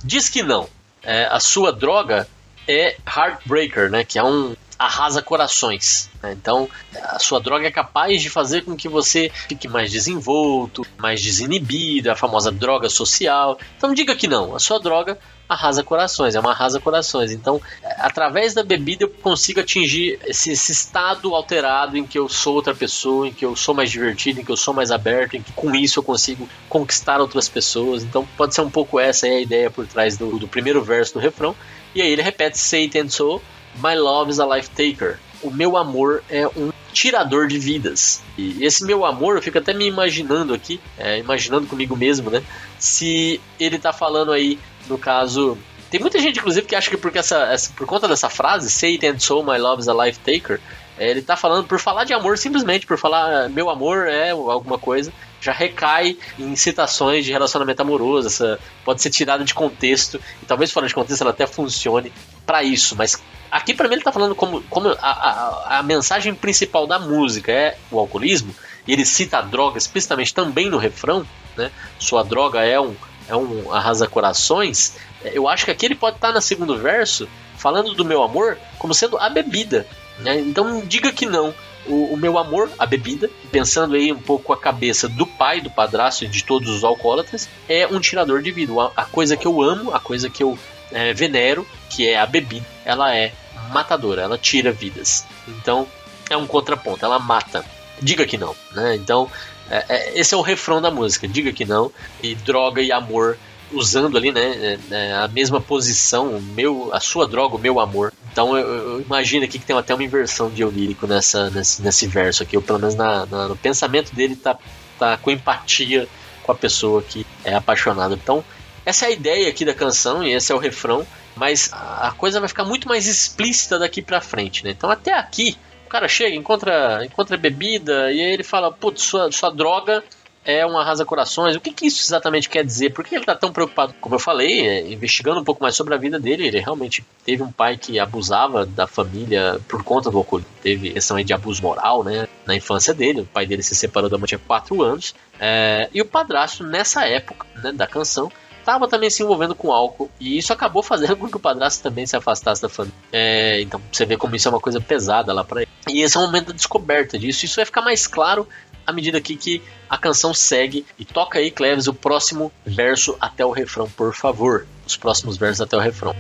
Diz 0.09 0.31
que 0.31 0.43
não. 0.43 0.67
É, 1.03 1.27
a 1.27 1.39
sua 1.39 1.71
droga 1.71 2.27
é 2.67 2.97
Heartbreaker, 3.07 3.91
né? 3.91 4.05
Que 4.05 4.19
é 4.19 4.25
um 4.25 4.57
arrasa 4.79 5.21
corações. 5.21 6.09
Né? 6.23 6.33
Então, 6.33 6.69
a 7.03 7.19
sua 7.19 7.41
droga 7.41 7.67
é 7.67 7.71
capaz 7.71 8.23
de 8.23 8.31
fazer 8.31 8.63
com 8.63 8.77
que 8.77 8.89
você 8.89 9.31
fique 9.49 9.67
mais 9.67 9.91
desenvolto, 9.91 10.87
mais 10.97 11.21
desinibido, 11.21 12.11
a 12.11 12.17
famosa 12.17 12.53
droga 12.53 12.89
social. 12.89 13.59
Então, 13.77 13.93
diga 13.93 14.15
que 14.15 14.29
não. 14.29 14.55
A 14.55 14.59
sua 14.59 14.79
droga 14.79 15.19
arrasa 15.49 15.83
corações, 15.83 16.35
é 16.35 16.41
uma 16.41 16.51
arrasa 16.51 16.79
corações. 16.79 17.33
Então, 17.33 17.61
através 17.99 18.53
da 18.53 18.63
bebida 18.63 19.05
eu 19.05 19.09
consigo 19.09 19.61
atingir 19.61 20.19
esse, 20.27 20.51
esse, 20.51 20.73
estado 20.73 21.35
alterado 21.35 21.97
em 21.97 22.07
que 22.07 22.19
eu 22.19 22.29
sou 22.29 22.55
outra 22.55 22.75
pessoa, 22.75 23.27
em 23.27 23.33
que 23.33 23.45
eu 23.45 23.57
sou 23.57 23.75
mais 23.75 23.91
divertido, 23.91 24.41
em 24.41 24.45
que 24.45 24.53
eu 24.53 24.57
sou 24.57 24.75
mais 24.75 24.91
aberto, 24.91 25.37
em 25.37 25.43
que 25.43 25.53
com 25.53 25.75
isso 25.75 26.01
eu 26.01 26.03
consigo 26.03 26.47
conquistar 26.69 27.21
outras 27.21 27.49
pessoas. 27.49 28.03
Então, 28.03 28.29
pode 28.37 28.55
ser 28.55 28.61
um 28.61 28.71
pouco 28.71 29.01
essa 29.01 29.27
a 29.27 29.41
ideia 29.41 29.71
por 29.71 29.87
trás 29.87 30.19
do, 30.19 30.39
do 30.39 30.47
primeiro 30.47 30.85
verso 30.85 31.15
do 31.15 31.19
refrão. 31.19 31.57
E 31.95 32.03
aí 32.03 32.11
ele 32.11 32.23
repete 32.23 32.59
and 32.99 33.09
so, 33.09 33.41
My 33.81 33.95
love 33.95 34.31
is 34.31 34.39
a 34.39 34.47
life 34.47 34.71
taker. 34.71 35.19
o 35.43 35.51
meu 35.51 35.77
amor 35.77 36.23
é 36.29 36.47
um 36.47 36.73
tirador 36.93 37.47
de 37.47 37.59
vidas. 37.59 38.23
E 38.37 38.65
esse 38.65 38.85
meu 38.85 39.05
amor, 39.05 39.37
eu 39.37 39.43
fico 39.43 39.59
até 39.59 39.73
me 39.73 39.87
imaginando 39.87 40.53
aqui, 40.55 40.81
é, 40.97 41.19
imaginando 41.19 41.67
comigo 41.67 41.97
mesmo, 41.97 42.31
né? 42.31 42.43
Se 42.79 43.41
ele 43.59 43.79
tá 43.79 43.93
falando 43.93 44.33
aí, 44.33 44.59
no 44.89 44.99
caso. 44.99 45.57
Tem 45.91 46.01
muita 46.01 46.19
gente, 46.19 46.39
inclusive, 46.39 46.67
que 46.67 46.75
acha 46.75 46.91
que 46.91 46.97
porque 46.97 47.19
essa, 47.19 47.45
essa 47.53 47.73
por 47.73 47.87
conta 47.87 48.07
dessa 48.09 48.29
frase, 48.29 48.87
it 48.87 49.07
and 49.07 49.19
so, 49.19 49.43
my 49.43 49.59
love 49.59 49.81
is 49.81 49.89
a 49.89 49.95
life 49.95 50.19
taker, 50.19 50.61
é, 50.99 51.11
ele 51.11 51.23
tá 51.23 51.37
falando 51.37 51.67
por 51.67 51.79
falar 51.79 52.05
de 52.05 52.13
amor, 52.13 52.37
simplesmente 52.37 52.85
por 52.85 52.99
falar 52.99 53.49
meu 53.49 53.71
amor 53.71 54.07
é 54.07 54.31
alguma 54.31 54.79
coisa, 54.79 55.13
já 55.41 55.53
recai 55.53 56.19
em 56.39 56.55
citações 56.57 57.25
de 57.25 57.33
relacionamento 57.33 57.81
amoroso, 57.81 58.27
essa 58.27 58.59
pode 58.85 59.01
ser 59.01 59.09
tirada 59.09 59.45
de 59.45 59.55
contexto, 59.55 60.21
e 60.43 60.47
talvez 60.47 60.71
fora 60.71 60.87
de 60.87 60.95
contexto 60.95 61.23
ela 61.23 61.31
até 61.31 61.47
funcione 61.47 62.13
para 62.49 62.63
isso, 62.63 62.97
mas 62.97 63.23
aqui 63.51 63.75
para 63.75 63.87
mim 63.89 63.97
ele 63.97 64.03
tá 64.03 64.11
falando 64.11 64.35
como, 64.35 64.63
como 64.71 64.89
a, 64.89 64.97
a, 65.03 65.79
a, 65.81 65.83
mensagem 65.83 66.35
principal 66.35 66.87
da 66.87 66.99
música 66.99 67.53
é 67.53 67.77
o 67.91 67.99
alcoolismo, 67.99 68.55
e 68.87 68.93
ele 68.95 69.05
cita 69.05 69.37
a 69.37 69.43
droga 69.43 69.77
explicitamente 69.77 70.33
também 70.33 70.71
no 70.71 70.79
refrão, 70.79 71.27
né? 71.59 71.71
Sua 71.99 72.25
droga 72.25 72.65
é 72.65 72.81
um, 72.81 72.97
é 73.29 73.37
um 73.37 73.71
arrasa-corações. 73.71 74.97
Eu 75.23 75.47
acho 75.47 75.67
que 75.67 75.71
aqui 75.71 75.85
ele 75.85 75.95
pode 75.95 76.17
estar 76.17 76.29
tá 76.29 76.35
no 76.35 76.41
segundo 76.41 76.79
verso 76.79 77.29
falando 77.59 77.93
do 77.93 78.03
meu 78.03 78.23
amor 78.23 78.57
como 78.79 78.95
sendo 78.95 79.19
a 79.19 79.29
bebida. 79.29 79.87
Né? 80.21 80.41
Então 80.41 80.81
diga 80.87 81.13
que 81.13 81.27
não. 81.27 81.55
O, 81.87 82.15
o, 82.15 82.17
meu 82.17 82.39
amor, 82.39 82.71
a 82.79 82.87
bebida, 82.87 83.29
pensando 83.53 83.95
aí 83.95 84.11
um 84.11 84.19
pouco 84.19 84.55
a 84.55 84.59
cabeça 84.59 85.07
do 85.07 85.27
pai, 85.27 85.61
do 85.61 85.71
padrasto 85.71 86.25
e 86.25 86.29
de 86.29 86.45
todos 86.45 86.71
os 86.71 86.83
alcoólatras, 86.83 87.47
é 87.69 87.87
um 87.87 88.01
tirador 88.01 88.41
de 88.41 88.51
vida. 88.51 88.73
A, 88.81 89.03
a 89.03 89.05
coisa 89.05 89.37
que 89.37 89.47
eu 89.47 89.61
amo, 89.61 89.95
a 89.95 90.01
coisa 90.01 90.31
que 90.31 90.43
eu 90.43 90.59
é, 90.93 91.13
venero, 91.13 91.67
que 91.91 92.09
é 92.09 92.19
a 92.19 92.27
bebida, 92.27 92.67
ela 92.85 93.15
é 93.15 93.33
matadora, 93.71 94.23
ela 94.23 94.39
tira 94.39 94.73
vidas. 94.73 95.27
Então 95.47 95.87
é 96.31 96.37
um 96.37 96.47
contraponto, 96.47 97.05
ela 97.05 97.19
mata. 97.19 97.65
Diga 98.01 98.27
que 98.27 98.39
não, 98.39 98.55
né? 98.73 98.95
Então 98.95 99.31
é, 99.71 99.85
é, 99.89 100.19
esse 100.19 100.35
é 100.35 100.37
o 100.37 100.43
refrão 100.43 100.81
da 100.81 100.91
música. 100.91 101.29
Diga 101.29 101.53
que 101.53 101.65
não 101.65 101.93
e 102.23 102.35
droga 102.35 102.81
e 102.81 102.93
amor 102.93 103.39
usando 103.73 104.17
ali, 104.17 104.33
né, 104.33 104.41
é, 104.41 104.79
é, 104.91 105.15
a 105.15 105.29
mesma 105.29 105.61
posição, 105.61 106.41
meu, 106.41 106.89
a 106.93 107.01
sua 107.01 107.27
droga, 107.27 107.57
o 107.57 107.59
meu 107.59 107.81
amor. 107.81 108.13
Então 108.33 108.57
eu, 108.57 108.67
eu 108.67 109.01
imagino 109.01 109.45
aqui 109.45 109.59
que 109.59 109.67
tem 109.67 109.77
até 109.77 109.95
uma 109.95 110.05
inversão 110.05 110.49
de 110.51 110.63
eu 110.63 110.71
lírico 110.71 111.07
nessa, 111.07 111.51
nesse, 111.51 111.83
nesse 111.83 112.07
verso 112.07 112.43
aqui, 112.43 112.57
ou 112.57 112.63
pelo 112.63 112.79
menos 112.79 112.95
na, 112.95 113.27
na, 113.27 113.49
no 113.49 113.57
pensamento 113.57 114.15
dele 114.15 114.37
tá, 114.37 114.57
tá 114.99 115.17
com 115.19 115.31
empatia 115.31 116.09
com 116.43 116.53
a 116.53 116.55
pessoa 116.55 117.03
que 117.03 117.27
é 117.45 117.55
apaixonada. 117.55 118.15
Então, 118.15 118.43
essa 118.89 119.05
é 119.05 119.09
a 119.09 119.11
ideia 119.11 119.49
aqui 119.51 119.67
da 119.67 119.75
canção 119.75 120.25
e 120.25 120.33
esse 120.33 120.51
é 120.51 120.55
o 120.55 120.59
refrão, 120.59 121.07
mas 121.37 121.71
a 121.73 122.11
coisa 122.17 122.41
vai 122.41 122.49
ficar 122.49 122.65
muito 122.65 122.89
mais 122.89 123.07
explícita 123.07 123.79
daqui 123.79 124.01
pra 124.01 124.19
frente, 124.19 124.65
né? 124.65 124.71
Então 124.71 124.91
até 124.91 125.13
aqui, 125.13 125.59
o 125.85 125.91
cara 125.91 126.09
chega, 126.09 126.35
encontra, 126.35 127.05
encontra 127.05 127.37
bebida 127.37 128.11
e 128.11 128.19
aí 128.19 128.33
ele 128.33 128.43
fala, 128.43 128.73
putz, 128.73 129.03
sua, 129.03 129.31
sua 129.31 129.51
droga 129.51 130.03
é 130.43 130.67
um 130.67 130.79
arrasa-corações. 130.79 131.55
O 131.55 131.61
que, 131.61 131.71
que, 131.71 131.87
isso 131.87 132.03
exatamente 132.03 132.49
quer 132.49 132.65
dizer? 132.65 132.95
Por 132.95 133.05
que 133.05 133.15
ele 133.15 133.23
está 133.23 133.35
tão 133.35 133.53
preocupado? 133.53 133.93
Como 134.01 134.15
eu 134.15 134.19
falei, 134.19 134.67
é, 134.67 134.91
investigando 134.91 135.39
um 135.39 135.45
pouco 135.45 135.63
mais 135.63 135.77
sobre 135.77 135.93
a 135.93 135.99
vida 135.99 136.19
dele, 136.19 136.47
ele 136.47 136.59
realmente 136.59 137.05
teve 137.27 137.43
um 137.43 137.53
pai 137.53 137.77
que 137.77 137.99
abusava 137.99 138.65
da 138.65 138.87
família 138.87 139.61
por 139.69 139.85
conta 139.85 140.11
do 140.11 140.17
alcoolismo. 140.17 140.51
Teve 140.63 140.93
questão 140.93 141.23
de 141.23 141.35
abuso 141.35 141.61
moral, 141.63 142.03
né? 142.03 142.27
Na 142.47 142.57
infância 142.57 142.95
dele, 142.95 143.21
o 143.21 143.27
pai 143.27 143.45
dele 143.45 143.63
se 143.63 143.75
separou 143.75 144.09
da 144.09 144.17
mãe 144.17 144.27
tinha 144.27 144.39
4 144.39 144.83
anos. 144.83 145.15
É, 145.39 145.91
e 145.93 146.01
o 146.01 146.07
padrasto, 146.07 146.65
nessa 146.65 147.07
época 147.07 147.47
né, 147.63 147.71
da 147.71 147.87
canção, 147.87 148.33
estava 148.69 148.87
também 148.87 149.09
se 149.09 149.23
envolvendo 149.23 149.55
com 149.55 149.73
álcool 149.73 150.11
e 150.21 150.37
isso 150.37 150.53
acabou 150.53 150.83
fazendo 150.83 151.17
com 151.17 151.27
que 151.27 151.37
o 151.37 151.41
padrasto 151.41 151.83
também 151.83 152.07
se 152.07 152.15
afastasse 152.15 152.61
da 152.61 152.69
família. 152.69 152.95
É, 153.11 153.63
então 153.63 153.81
você 153.91 154.05
vê 154.05 154.17
como 154.17 154.37
isso 154.37 154.47
é 154.47 154.51
uma 154.51 154.61
coisa 154.61 154.79
pesada 154.79 155.33
lá 155.33 155.43
para 155.43 155.63
ele. 155.63 155.71
E 155.89 156.03
esse 156.03 156.19
é 156.19 156.21
o 156.21 156.25
momento 156.25 156.49
da 156.49 156.53
descoberta 156.53 157.19
disso. 157.19 157.47
Isso 157.47 157.57
vai 157.57 157.65
ficar 157.65 157.81
mais 157.81 158.07
claro 158.07 158.47
à 158.87 158.93
medida 158.93 159.17
aqui 159.17 159.37
que 159.37 159.63
a 159.89 159.97
canção 159.97 160.35
segue. 160.35 160.85
E 160.99 161.05
toca 161.07 161.39
aí, 161.39 161.51
Cleves, 161.51 161.87
o 161.87 161.95
próximo 161.95 162.53
verso 162.67 163.17
até 163.19 163.45
o 163.45 163.51
refrão, 163.51 163.89
por 163.89 164.15
favor. 164.15 164.67
Os 164.87 164.97
próximos 164.97 165.39
versos 165.39 165.63
até 165.63 165.75
o 165.75 165.81
refrão. 165.81 166.15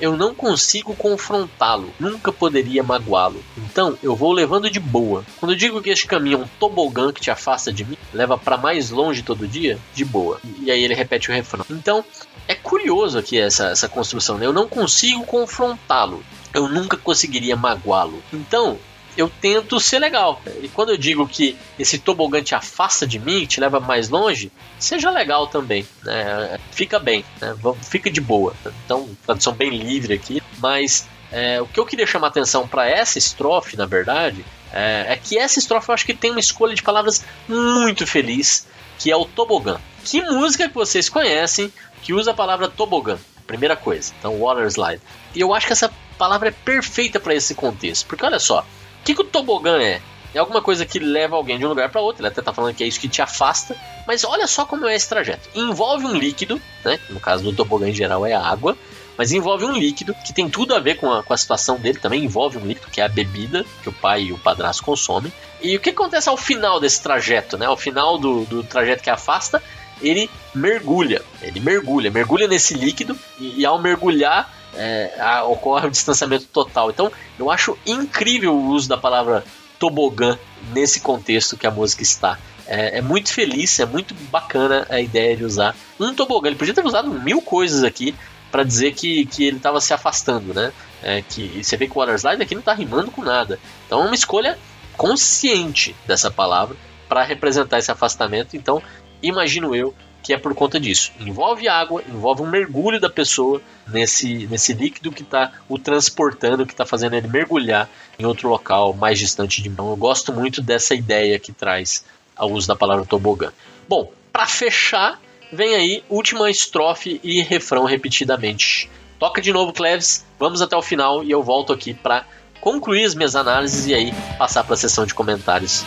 Eu 0.00 0.16
não 0.16 0.34
consigo 0.34 0.94
confrontá-lo, 0.94 1.92
nunca 1.98 2.32
poderia 2.32 2.82
magoá-lo. 2.82 3.42
Então 3.56 3.96
eu 4.02 4.16
vou 4.16 4.32
levando 4.32 4.70
de 4.70 4.80
boa. 4.80 5.24
Quando 5.38 5.52
eu 5.52 5.56
digo 5.56 5.80
que 5.80 5.90
este 5.90 6.06
caminho 6.06 6.38
é 6.38 6.40
um 6.42 6.48
tobogã 6.58 7.12
que 7.12 7.20
te 7.20 7.30
afasta 7.30 7.72
de 7.72 7.84
mim, 7.84 7.96
leva 8.12 8.36
para 8.36 8.56
mais 8.56 8.90
longe 8.90 9.22
todo 9.22 9.46
dia, 9.46 9.78
de 9.94 10.04
boa. 10.04 10.40
E 10.60 10.70
aí 10.70 10.82
ele 10.82 10.94
repete 10.94 11.30
o 11.30 11.34
refrão. 11.34 11.64
Então 11.70 12.04
é 12.48 12.54
curioso 12.54 13.18
aqui 13.18 13.38
essa, 13.38 13.66
essa 13.68 13.88
construção, 13.88 14.38
né? 14.38 14.46
Eu 14.46 14.52
não 14.52 14.66
consigo 14.66 15.24
confrontá-lo. 15.24 16.22
Eu 16.52 16.68
nunca 16.68 16.96
conseguiria 16.96 17.54
magoá-lo. 17.54 18.20
Então, 18.32 18.76
eu 19.16 19.30
tento 19.40 19.78
ser 19.80 19.98
legal. 19.98 20.40
E 20.62 20.68
quando 20.68 20.90
eu 20.90 20.96
digo 20.96 21.26
que 21.26 21.56
esse 21.78 21.98
tobogã 21.98 22.42
te 22.42 22.54
afasta 22.54 23.06
de 23.06 23.18
mim, 23.18 23.46
te 23.46 23.60
leva 23.60 23.80
mais 23.80 24.08
longe, 24.08 24.50
seja 24.78 25.10
legal 25.10 25.46
também. 25.46 25.86
Né? 26.02 26.58
Fica 26.70 26.98
bem, 26.98 27.24
né? 27.40 27.54
fica 27.82 28.10
de 28.10 28.20
boa. 28.20 28.54
Então, 28.84 29.08
tradução 29.24 29.52
bem 29.52 29.70
livre 29.70 30.14
aqui. 30.14 30.42
Mas 30.58 31.08
é, 31.32 31.60
o 31.60 31.66
que 31.66 31.78
eu 31.78 31.86
queria 31.86 32.06
chamar 32.06 32.28
atenção 32.28 32.66
para 32.66 32.88
essa 32.88 33.18
estrofe, 33.18 33.76
na 33.76 33.86
verdade, 33.86 34.44
é, 34.72 35.06
é, 35.08 35.16
que 35.16 35.38
essa 35.38 35.58
estrofe 35.58 35.88
eu 35.88 35.94
acho 35.94 36.06
que 36.06 36.14
tem 36.14 36.30
uma 36.30 36.40
escolha 36.40 36.74
de 36.74 36.82
palavras 36.82 37.24
muito 37.48 38.06
feliz, 38.06 38.66
que 38.98 39.10
é 39.10 39.16
o 39.16 39.24
tobogã. 39.24 39.80
Que 40.04 40.22
música 40.22 40.68
que 40.68 40.74
vocês 40.74 41.08
conhecem 41.08 41.72
que 42.02 42.12
usa 42.12 42.30
a 42.30 42.34
palavra 42.34 42.68
tobogã? 42.68 43.18
Primeira 43.46 43.76
coisa. 43.76 44.12
Então, 44.18 44.38
water 44.38 44.66
slide. 44.66 45.02
E 45.34 45.40
eu 45.40 45.52
acho 45.52 45.66
que 45.66 45.72
essa 45.72 45.90
palavra 46.16 46.48
é 46.48 46.52
perfeita 46.52 47.18
para 47.18 47.34
esse 47.34 47.54
contexto. 47.54 48.06
Porque 48.06 48.24
olha 48.24 48.38
só, 48.38 48.64
o 49.00 49.04
que, 49.04 49.14
que 49.14 49.22
o 49.22 49.24
tobogã 49.24 49.80
é? 49.80 50.00
É 50.34 50.38
alguma 50.38 50.62
coisa 50.62 50.86
que 50.86 50.98
leva 50.98 51.34
alguém 51.34 51.58
de 51.58 51.66
um 51.66 51.68
lugar 51.68 51.88
para 51.90 52.00
outro. 52.00 52.22
Ele 52.22 52.28
até 52.28 52.40
tá 52.40 52.52
falando 52.52 52.74
que 52.74 52.84
é 52.84 52.86
isso 52.86 53.00
que 53.00 53.08
te 53.08 53.20
afasta. 53.20 53.76
Mas 54.06 54.24
olha 54.24 54.46
só 54.46 54.64
como 54.64 54.86
é 54.86 54.94
esse 54.94 55.08
trajeto. 55.08 55.48
Envolve 55.54 56.06
um 56.06 56.14
líquido, 56.14 56.60
né? 56.84 57.00
No 57.08 57.18
caso 57.18 57.42
do 57.42 57.52
tobogã 57.52 57.88
em 57.88 57.94
geral 57.94 58.24
é 58.24 58.32
água. 58.32 58.76
Mas 59.18 59.32
envolve 59.32 59.64
um 59.64 59.72
líquido 59.72 60.14
que 60.24 60.32
tem 60.32 60.48
tudo 60.48 60.74
a 60.74 60.78
ver 60.78 60.96
com 60.96 61.12
a, 61.12 61.22
com 61.22 61.32
a 61.32 61.36
situação 61.36 61.78
dele. 61.78 61.98
Também 61.98 62.24
envolve 62.24 62.58
um 62.58 62.66
líquido 62.66 62.90
que 62.90 63.00
é 63.00 63.04
a 63.04 63.08
bebida 63.08 63.66
que 63.82 63.88
o 63.88 63.92
pai 63.92 64.24
e 64.24 64.32
o 64.32 64.38
padrasto 64.38 64.84
consomem. 64.84 65.32
E 65.60 65.76
o 65.76 65.80
que 65.80 65.90
acontece 65.90 66.28
ao 66.28 66.36
final 66.36 66.78
desse 66.78 67.02
trajeto, 67.02 67.58
né? 67.58 67.66
Ao 67.66 67.76
final 67.76 68.16
do, 68.16 68.44
do 68.44 68.62
trajeto 68.62 69.02
que 69.02 69.10
afasta, 69.10 69.60
ele 70.00 70.30
mergulha. 70.54 71.22
Ele 71.42 71.58
mergulha, 71.58 72.10
mergulha 72.10 72.46
nesse 72.46 72.74
líquido 72.74 73.18
e, 73.38 73.60
e 73.60 73.66
ao 73.66 73.80
mergulhar 73.80 74.59
é, 74.80 75.20
a, 75.20 75.44
ocorre 75.44 75.86
o 75.86 75.90
distanciamento 75.90 76.46
total. 76.46 76.90
Então, 76.90 77.12
eu 77.38 77.50
acho 77.50 77.76
incrível 77.84 78.54
o 78.54 78.68
uso 78.68 78.88
da 78.88 78.96
palavra 78.96 79.44
tobogã 79.78 80.38
nesse 80.72 81.00
contexto 81.00 81.56
que 81.56 81.66
a 81.66 81.70
música 81.70 82.02
está. 82.02 82.38
É, 82.66 82.98
é, 82.98 83.00
muito 83.02 83.32
feliz, 83.32 83.78
é 83.78 83.84
muito 83.84 84.14
bacana 84.30 84.86
a 84.88 85.00
ideia 85.00 85.36
de 85.36 85.44
usar 85.44 85.76
um 85.98 86.14
tobogã. 86.14 86.48
Ele 86.48 86.56
podia 86.56 86.72
ter 86.72 86.84
usado 86.84 87.10
mil 87.12 87.42
coisas 87.42 87.84
aqui 87.84 88.14
para 88.50 88.64
dizer 88.64 88.94
que, 88.94 89.26
que 89.26 89.44
ele 89.44 89.58
estava 89.58 89.80
se 89.80 89.92
afastando, 89.92 90.54
né? 90.54 90.72
É, 91.02 91.22
que 91.22 91.62
você 91.62 91.76
vê 91.76 91.86
que 91.86 91.92
o 91.92 92.00
Waterslide 92.00 92.42
aqui 92.42 92.54
não 92.54 92.60
está 92.60 92.72
rimando 92.72 93.10
com 93.10 93.22
nada. 93.22 93.58
Então 93.86 94.02
é 94.02 94.06
uma 94.06 94.14
escolha 94.14 94.58
consciente 94.96 95.94
dessa 96.06 96.30
palavra 96.30 96.76
para 97.08 97.22
representar 97.22 97.78
esse 97.78 97.90
afastamento. 97.90 98.56
Então, 98.56 98.82
imagino 99.22 99.74
eu 99.74 99.94
que 100.22 100.32
é 100.32 100.38
por 100.38 100.54
conta 100.54 100.78
disso. 100.78 101.12
Envolve 101.20 101.68
água, 101.68 102.02
envolve 102.08 102.42
um 102.42 102.50
mergulho 102.50 103.00
da 103.00 103.10
pessoa 103.10 103.60
nesse, 103.88 104.46
nesse 104.46 104.72
líquido 104.72 105.12
que 105.12 105.22
está 105.22 105.52
o 105.68 105.78
transportando, 105.78 106.66
que 106.66 106.72
está 106.72 106.84
fazendo 106.84 107.14
ele 107.16 107.28
mergulhar 107.28 107.88
em 108.18 108.24
outro 108.24 108.48
local 108.48 108.92
mais 108.92 109.18
distante 109.18 109.62
de 109.62 109.68
mim. 109.68 109.74
Então, 109.74 109.90
eu 109.90 109.96
gosto 109.96 110.32
muito 110.32 110.60
dessa 110.60 110.94
ideia 110.94 111.38
que 111.38 111.52
traz 111.52 112.04
ao 112.36 112.50
uso 112.50 112.68
da 112.68 112.76
palavra 112.76 113.04
tobogã. 113.04 113.52
Bom, 113.88 114.12
para 114.32 114.46
fechar, 114.46 115.20
vem 115.52 115.74
aí 115.74 116.04
última 116.08 116.50
estrofe 116.50 117.20
e 117.22 117.42
refrão 117.42 117.84
repetidamente. 117.84 118.90
Toca 119.18 119.40
de 119.40 119.52
novo, 119.52 119.72
Cleves. 119.72 120.24
Vamos 120.38 120.62
até 120.62 120.76
o 120.76 120.82
final 120.82 121.22
e 121.22 121.30
eu 121.30 121.42
volto 121.42 121.72
aqui 121.72 121.92
para 121.92 122.24
concluir 122.60 123.04
as 123.04 123.14
minhas 123.14 123.36
análises 123.36 123.86
e 123.86 123.94
aí 123.94 124.12
passar 124.38 124.64
para 124.64 124.74
a 124.74 124.76
sessão 124.76 125.04
de 125.04 125.14
comentários. 125.14 125.84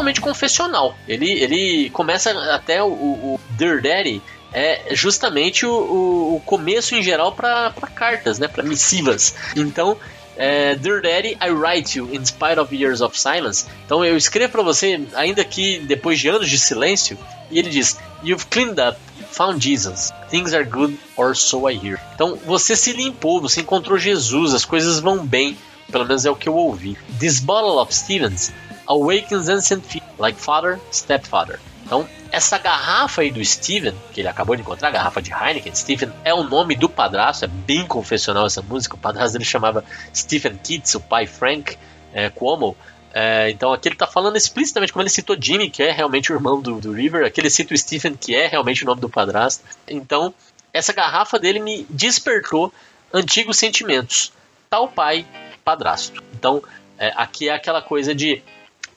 Totalmente 0.00 0.20
confessional. 0.20 0.96
Ele, 1.06 1.30
ele 1.30 1.90
começa 1.90 2.30
até 2.54 2.82
o, 2.82 2.88
o 2.88 3.40
Dear 3.50 3.82
Daddy 3.82 4.22
é 4.52 4.94
justamente 4.94 5.64
o, 5.64 5.70
o, 5.70 6.36
o 6.36 6.40
começo 6.40 6.94
em 6.94 7.02
geral 7.02 7.32
para 7.32 7.72
cartas, 7.94 8.38
né, 8.38 8.48
para 8.48 8.64
missivas. 8.64 9.34
Então, 9.54 9.96
é, 10.36 10.74
Dear 10.74 11.02
Daddy, 11.02 11.38
I 11.40 11.50
write 11.50 11.98
you 11.98 12.08
in 12.12 12.24
spite 12.24 12.58
of 12.58 12.74
years 12.74 13.00
of 13.00 13.18
silence. 13.18 13.66
Então 13.84 14.04
eu 14.04 14.16
escrevo 14.16 14.52
para 14.52 14.62
você, 14.62 15.00
ainda 15.14 15.44
que 15.44 15.78
depois 15.80 16.18
de 16.18 16.28
anos 16.28 16.48
de 16.48 16.58
silêncio, 16.58 17.16
e 17.50 17.58
ele 17.58 17.68
diz: 17.68 17.98
You've 18.24 18.46
cleaned 18.46 18.80
up, 18.80 18.98
found 19.30 19.62
Jesus. 19.62 20.12
Things 20.30 20.52
are 20.54 20.64
good, 20.64 20.98
or 21.16 21.36
so 21.36 21.68
I 21.68 21.74
hear. 21.74 22.00
Então 22.14 22.36
você 22.44 22.74
se 22.74 22.92
limpou, 22.92 23.40
você 23.40 23.60
encontrou 23.60 23.98
Jesus, 23.98 24.54
as 24.54 24.64
coisas 24.64 24.98
vão 24.98 25.24
bem. 25.24 25.56
Pelo 25.92 26.06
menos 26.06 26.24
é 26.24 26.30
o 26.30 26.36
que 26.36 26.48
eu 26.48 26.54
ouvi. 26.54 26.96
This 27.18 27.40
bottle 27.40 27.78
of 27.78 27.94
Stevens 27.94 28.52
awakens 28.90 29.48
ancient 29.48 29.84
feet 29.84 30.04
like 30.18 30.38
father, 30.38 30.80
stepfather. 30.92 31.60
Então, 31.84 32.08
essa 32.32 32.58
garrafa 32.58 33.22
aí 33.22 33.30
do 33.30 33.44
Steven, 33.44 33.94
que 34.12 34.20
ele 34.20 34.28
acabou 34.28 34.56
de 34.56 34.62
encontrar, 34.62 34.88
a 34.88 34.90
garrafa 34.90 35.22
de 35.22 35.32
Heineken, 35.32 35.74
Steven 35.74 36.12
é 36.24 36.34
o 36.34 36.42
nome 36.42 36.74
do 36.76 36.88
padrasto, 36.88 37.44
é 37.44 37.48
bem 37.48 37.86
confessional 37.86 38.46
essa 38.46 38.62
música. 38.62 38.96
O 38.96 38.98
padrasto 38.98 39.32
dele 39.32 39.44
chamava 39.44 39.84
Stephen 40.14 40.56
Kitts, 40.56 40.94
o 40.96 41.00
pai 41.00 41.26
Frank 41.26 41.76
é, 42.12 42.28
Cuomo. 42.30 42.76
É, 43.12 43.50
então 43.50 43.72
aqui 43.72 43.88
ele 43.88 43.94
está 43.96 44.06
falando 44.06 44.36
explicitamente, 44.36 44.92
como 44.92 45.02
ele 45.02 45.10
citou 45.10 45.36
Jimmy, 45.40 45.70
que 45.70 45.82
é 45.82 45.90
realmente 45.90 46.32
o 46.32 46.36
irmão 46.36 46.60
do, 46.60 46.80
do 46.80 46.92
River, 46.92 47.26
aqui 47.26 47.40
ele 47.40 47.50
cita 47.50 47.74
o 47.74 47.78
Stephen, 47.78 48.14
que 48.14 48.34
é 48.34 48.46
realmente 48.46 48.84
o 48.84 48.86
nome 48.86 49.00
do 49.00 49.08
padrasto. 49.08 49.64
Então, 49.88 50.32
essa 50.72 50.92
garrafa 50.92 51.38
dele 51.38 51.58
me 51.58 51.86
despertou 51.90 52.72
antigos 53.12 53.56
sentimentos, 53.56 54.32
tal 54.68 54.86
pai, 54.88 55.26
padrasto. 55.64 56.22
Então, 56.34 56.62
é, 56.96 57.12
aqui 57.16 57.48
é 57.48 57.54
aquela 57.54 57.82
coisa 57.82 58.14
de 58.14 58.42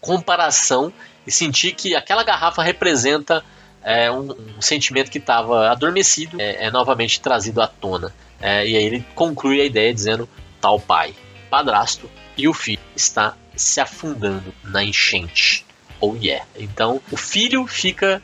comparação 0.03 0.91
e 1.25 1.31
sentir 1.31 1.73
que 1.73 1.95
aquela 1.95 2.23
garrafa 2.23 2.61
representa 2.61 3.43
é, 3.81 4.11
um, 4.11 4.31
um, 4.57 4.61
sentimento 4.61 5.09
que 5.09 5.17
estava 5.17 5.69
adormecido, 5.69 6.39
é, 6.39 6.65
é, 6.65 6.71
novamente 6.71 7.19
trazido 7.19 7.61
à 7.61 7.67
tona. 7.67 8.13
É, 8.39 8.67
e 8.67 8.75
aí 8.75 8.83
ele 8.83 9.05
conclui 9.15 9.61
a 9.61 9.65
ideia 9.65 9.93
dizendo: 9.93 10.29
tal 10.61 10.79
pai, 10.79 11.15
padrasto 11.49 12.09
e 12.37 12.47
o 12.47 12.53
filho 12.53 12.81
está 12.95 13.35
se 13.55 13.79
afundando 13.79 14.53
na 14.63 14.83
enchente. 14.83 15.65
Oh 15.99 16.15
yeah. 16.15 16.45
Então 16.55 17.01
o 17.11 17.17
filho 17.17 17.65
fica 17.65 18.21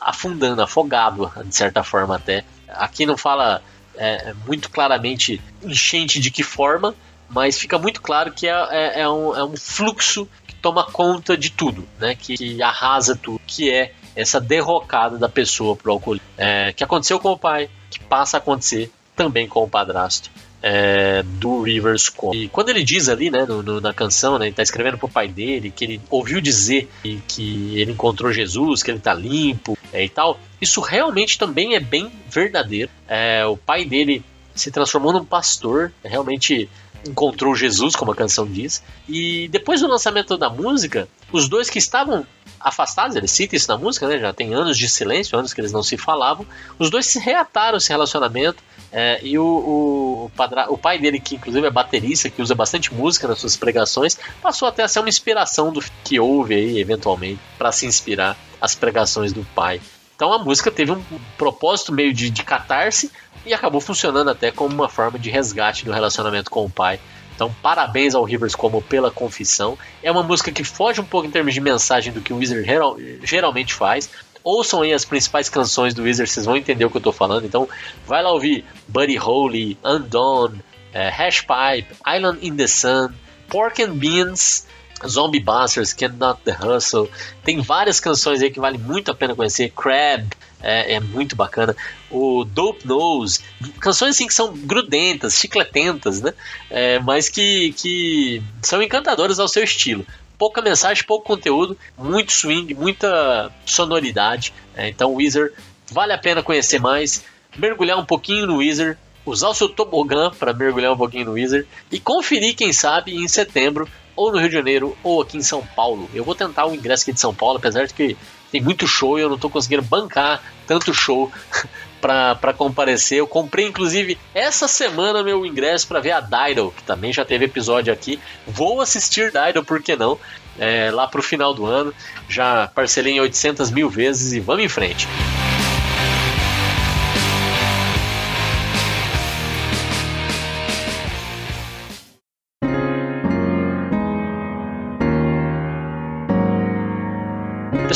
afundando, 0.00 0.62
afogado, 0.62 1.30
de 1.44 1.54
certa 1.54 1.82
forma 1.82 2.16
até. 2.16 2.44
Aqui 2.68 3.04
não 3.04 3.16
fala 3.16 3.62
é, 3.96 4.32
muito 4.46 4.70
claramente 4.70 5.40
enchente 5.62 6.20
de 6.20 6.30
que 6.30 6.42
forma, 6.42 6.94
mas 7.28 7.58
fica 7.58 7.78
muito 7.78 8.00
claro 8.00 8.32
que 8.32 8.46
é, 8.46 8.52
é, 8.70 9.00
é 9.00 9.08
um, 9.08 9.36
é 9.36 9.44
um 9.44 9.56
fluxo 9.56 10.28
toma 10.60 10.84
conta 10.84 11.36
de 11.36 11.50
tudo, 11.50 11.86
né? 11.98 12.14
Que, 12.14 12.36
que 12.36 12.62
arrasa 12.62 13.16
tudo, 13.16 13.40
que 13.46 13.70
é 13.70 13.92
essa 14.14 14.40
derrocada 14.40 15.18
da 15.18 15.28
pessoa 15.28 15.76
pro 15.76 15.92
alcoolismo. 15.92 16.26
É, 16.36 16.72
que 16.72 16.84
aconteceu 16.84 17.18
com 17.18 17.32
o 17.32 17.38
pai, 17.38 17.68
que 17.90 18.00
passa 18.00 18.36
a 18.36 18.38
acontecer 18.38 18.90
também 19.16 19.48
com 19.48 19.62
o 19.62 19.68
padrasto. 19.68 20.30
É, 20.62 21.22
do 21.22 21.62
Rivers 21.62 22.10
Cuomo. 22.10 22.34
E 22.34 22.46
quando 22.46 22.68
ele 22.68 22.84
diz 22.84 23.08
ali, 23.08 23.30
né, 23.30 23.46
no, 23.46 23.62
no, 23.62 23.80
na 23.80 23.94
canção, 23.94 24.38
né, 24.38 24.44
ele 24.44 24.54
tá 24.54 24.62
escrevendo 24.62 24.98
pro 24.98 25.08
pai 25.08 25.26
dele, 25.26 25.70
que 25.70 25.84
ele 25.86 26.00
ouviu 26.10 26.38
dizer 26.38 26.86
que, 27.02 27.22
que 27.26 27.80
ele 27.80 27.92
encontrou 27.92 28.30
Jesus, 28.30 28.82
que 28.82 28.90
ele 28.90 28.98
tá 28.98 29.14
limpo 29.14 29.78
é, 29.90 30.04
e 30.04 30.08
tal, 30.10 30.38
isso 30.60 30.82
realmente 30.82 31.38
também 31.38 31.74
é 31.76 31.80
bem 31.80 32.12
verdadeiro. 32.28 32.90
É, 33.08 33.46
o 33.46 33.56
pai 33.56 33.86
dele 33.86 34.22
se 34.54 34.70
transformou 34.70 35.14
num 35.14 35.24
pastor, 35.24 35.92
realmente 36.04 36.68
encontrou 37.06 37.54
Jesus, 37.54 37.96
como 37.96 38.12
a 38.12 38.14
canção 38.14 38.46
diz. 38.46 38.82
E 39.08 39.48
depois 39.48 39.80
do 39.80 39.88
lançamento 39.88 40.36
da 40.36 40.50
música, 40.50 41.08
os 41.32 41.48
dois 41.48 41.70
que 41.70 41.78
estavam 41.78 42.26
afastados, 42.58 43.16
ele 43.16 43.26
cita 43.26 43.56
isso 43.56 43.68
na 43.68 43.78
música, 43.78 44.06
né? 44.06 44.18
Já 44.18 44.32
tem 44.32 44.54
anos 44.54 44.76
de 44.76 44.88
silêncio, 44.88 45.38
anos 45.38 45.54
que 45.54 45.60
eles 45.60 45.72
não 45.72 45.82
se 45.82 45.96
falavam. 45.96 46.46
Os 46.78 46.90
dois 46.90 47.06
se 47.06 47.18
reataram 47.18 47.78
esse 47.78 47.88
relacionamento. 47.88 48.62
É, 48.92 49.20
e 49.22 49.38
o, 49.38 49.44
o, 49.44 50.32
padra, 50.36 50.66
o, 50.68 50.76
pai 50.76 50.98
dele, 50.98 51.20
que 51.20 51.36
inclusive 51.36 51.64
é 51.66 51.70
baterista, 51.70 52.28
que 52.28 52.42
usa 52.42 52.54
bastante 52.54 52.92
música 52.92 53.28
nas 53.28 53.38
suas 53.38 53.56
pregações, 53.56 54.18
passou 54.42 54.66
até 54.66 54.82
a 54.82 54.88
ser 54.88 54.98
uma 54.98 55.08
inspiração 55.08 55.72
do 55.72 55.80
que 56.02 56.18
houve 56.18 56.54
aí, 56.54 56.78
eventualmente, 56.80 57.40
para 57.56 57.70
se 57.70 57.86
inspirar 57.86 58.36
as 58.60 58.74
pregações 58.74 59.32
do 59.32 59.44
pai. 59.54 59.80
Então 60.20 60.34
a 60.34 60.38
música 60.38 60.70
teve 60.70 60.92
um 60.92 61.02
propósito 61.38 61.94
meio 61.94 62.12
de, 62.12 62.28
de 62.28 62.42
catarse, 62.42 63.10
e 63.46 63.54
acabou 63.54 63.80
funcionando 63.80 64.28
até 64.28 64.50
como 64.50 64.74
uma 64.74 64.86
forma 64.86 65.18
de 65.18 65.30
resgate 65.30 65.82
do 65.82 65.92
relacionamento 65.92 66.50
com 66.50 66.62
o 66.62 66.68
pai. 66.68 67.00
Então, 67.34 67.50
parabéns 67.62 68.14
ao 68.14 68.22
Rivers 68.22 68.54
como 68.54 68.82
pela 68.82 69.10
confissão. 69.10 69.78
É 70.02 70.12
uma 70.12 70.22
música 70.22 70.52
que 70.52 70.62
foge 70.62 71.00
um 71.00 71.04
pouco 71.04 71.26
em 71.26 71.30
termos 71.30 71.54
de 71.54 71.60
mensagem 71.62 72.12
do 72.12 72.20
que 72.20 72.34
o 72.34 72.36
Wizard 72.36 72.66
geral, 72.66 72.98
geralmente 73.22 73.72
faz. 73.72 74.10
Ouçam 74.44 74.82
aí 74.82 74.92
as 74.92 75.06
principais 75.06 75.48
canções 75.48 75.94
do 75.94 76.02
Wizard, 76.02 76.30
vocês 76.30 76.44
vão 76.44 76.54
entender 76.54 76.84
o 76.84 76.90
que 76.90 76.98
eu 76.98 77.00
estou 77.00 77.14
falando. 77.14 77.46
Então, 77.46 77.66
vai 78.06 78.22
lá 78.22 78.30
ouvir 78.30 78.66
Buddy 78.88 79.16
Holly, 79.16 79.78
Undone, 79.82 80.62
é, 80.92 81.08
Hash 81.08 81.40
Pipe, 81.40 81.94
Island 82.06 82.46
in 82.46 82.56
the 82.56 82.66
Sun, 82.66 83.08
Pork 83.48 83.82
and 83.82 83.92
Beans, 83.92 84.66
Zombie 85.06 85.40
Busters, 85.40 85.92
Cannot 85.92 86.40
the 86.44 86.52
Hustle. 86.52 87.10
Tem 87.44 87.60
várias 87.60 88.00
canções 88.00 88.42
aí 88.42 88.50
que 88.50 88.60
vale 88.60 88.78
muito 88.78 89.10
a 89.10 89.14
pena 89.14 89.34
conhecer. 89.34 89.70
Crab, 89.70 90.28
é, 90.62 90.94
é, 90.94 91.00
muito 91.00 91.34
bacana. 91.34 91.74
O 92.10 92.44
Dope 92.44 92.86
Nose, 92.86 93.40
canções 93.80 94.14
assim 94.14 94.26
que 94.26 94.34
são 94.34 94.52
grudentas, 94.52 95.34
chicletentas, 95.34 96.20
né? 96.20 96.34
É, 96.68 96.98
mas 96.98 97.28
que, 97.28 97.72
que 97.72 98.42
são 98.62 98.82
encantadoras 98.82 99.38
ao 99.38 99.48
seu 99.48 99.64
estilo. 99.64 100.06
Pouca 100.38 100.62
mensagem, 100.62 101.04
pouco 101.04 101.26
conteúdo, 101.26 101.76
muito 101.98 102.32
swing, 102.32 102.74
muita 102.74 103.50
sonoridade. 103.66 104.52
É, 104.74 104.88
então, 104.88 105.14
Weezer 105.14 105.52
vale 105.90 106.12
a 106.12 106.18
pena 106.18 106.42
conhecer 106.42 106.78
mais, 106.78 107.24
mergulhar 107.56 107.98
um 107.98 108.04
pouquinho 108.04 108.46
no 108.46 108.56
Weezer, 108.56 108.96
usar 109.24 109.48
o 109.48 109.54
seu 109.54 109.68
tobogã 109.68 110.30
para 110.30 110.52
mergulhar 110.52 110.92
um 110.92 110.96
pouquinho 110.96 111.26
no 111.26 111.32
Weezer 111.32 111.66
e 111.90 112.00
conferir, 112.00 112.54
quem 112.54 112.72
sabe, 112.72 113.14
em 113.14 113.28
setembro, 113.28 113.88
ou 114.14 114.32
no 114.32 114.38
Rio 114.38 114.48
de 114.48 114.54
Janeiro, 114.54 114.96
ou 115.02 115.22
aqui 115.22 115.36
em 115.36 115.42
São 115.42 115.64
Paulo. 115.64 116.08
Eu 116.14 116.24
vou 116.24 116.34
tentar 116.34 116.66
o 116.66 116.74
ingresso 116.74 117.02
aqui 117.02 117.12
de 117.12 117.20
São 117.20 117.34
Paulo, 117.34 117.58
apesar 117.58 117.86
de 117.86 117.94
que 117.94 118.16
tem 118.50 118.60
muito 118.60 118.86
show 118.86 119.18
e 119.18 119.22
eu 119.22 119.28
não 119.28 119.36
estou 119.36 119.50
conseguindo 119.50 119.82
bancar 119.82 120.42
tanto 120.66 120.92
show 120.92 121.30
para 122.00 122.52
comparecer. 122.54 123.18
Eu 123.18 123.26
comprei 123.26 123.66
inclusive 123.66 124.18
essa 124.34 124.66
semana 124.66 125.22
meu 125.22 125.44
ingresso 125.46 125.86
para 125.86 126.00
ver 126.00 126.12
a 126.12 126.20
Dido, 126.20 126.72
que 126.76 126.82
também 126.82 127.12
já 127.12 127.24
teve 127.24 127.44
episódio 127.44 127.92
aqui. 127.92 128.18
Vou 128.46 128.80
assistir 128.80 129.30
Dido, 129.30 129.64
por 129.64 129.82
que 129.82 129.94
não? 129.96 130.18
É, 130.58 130.90
lá 130.90 131.06
pro 131.06 131.22
final 131.22 131.54
do 131.54 131.64
ano. 131.66 131.94
Já 132.28 132.68
parcelei 132.74 133.14
em 133.14 133.20
800 133.20 133.70
mil 133.70 133.88
vezes 133.88 134.32
e 134.32 134.40
vamos 134.40 134.64
em 134.64 134.68
frente. 134.68 135.06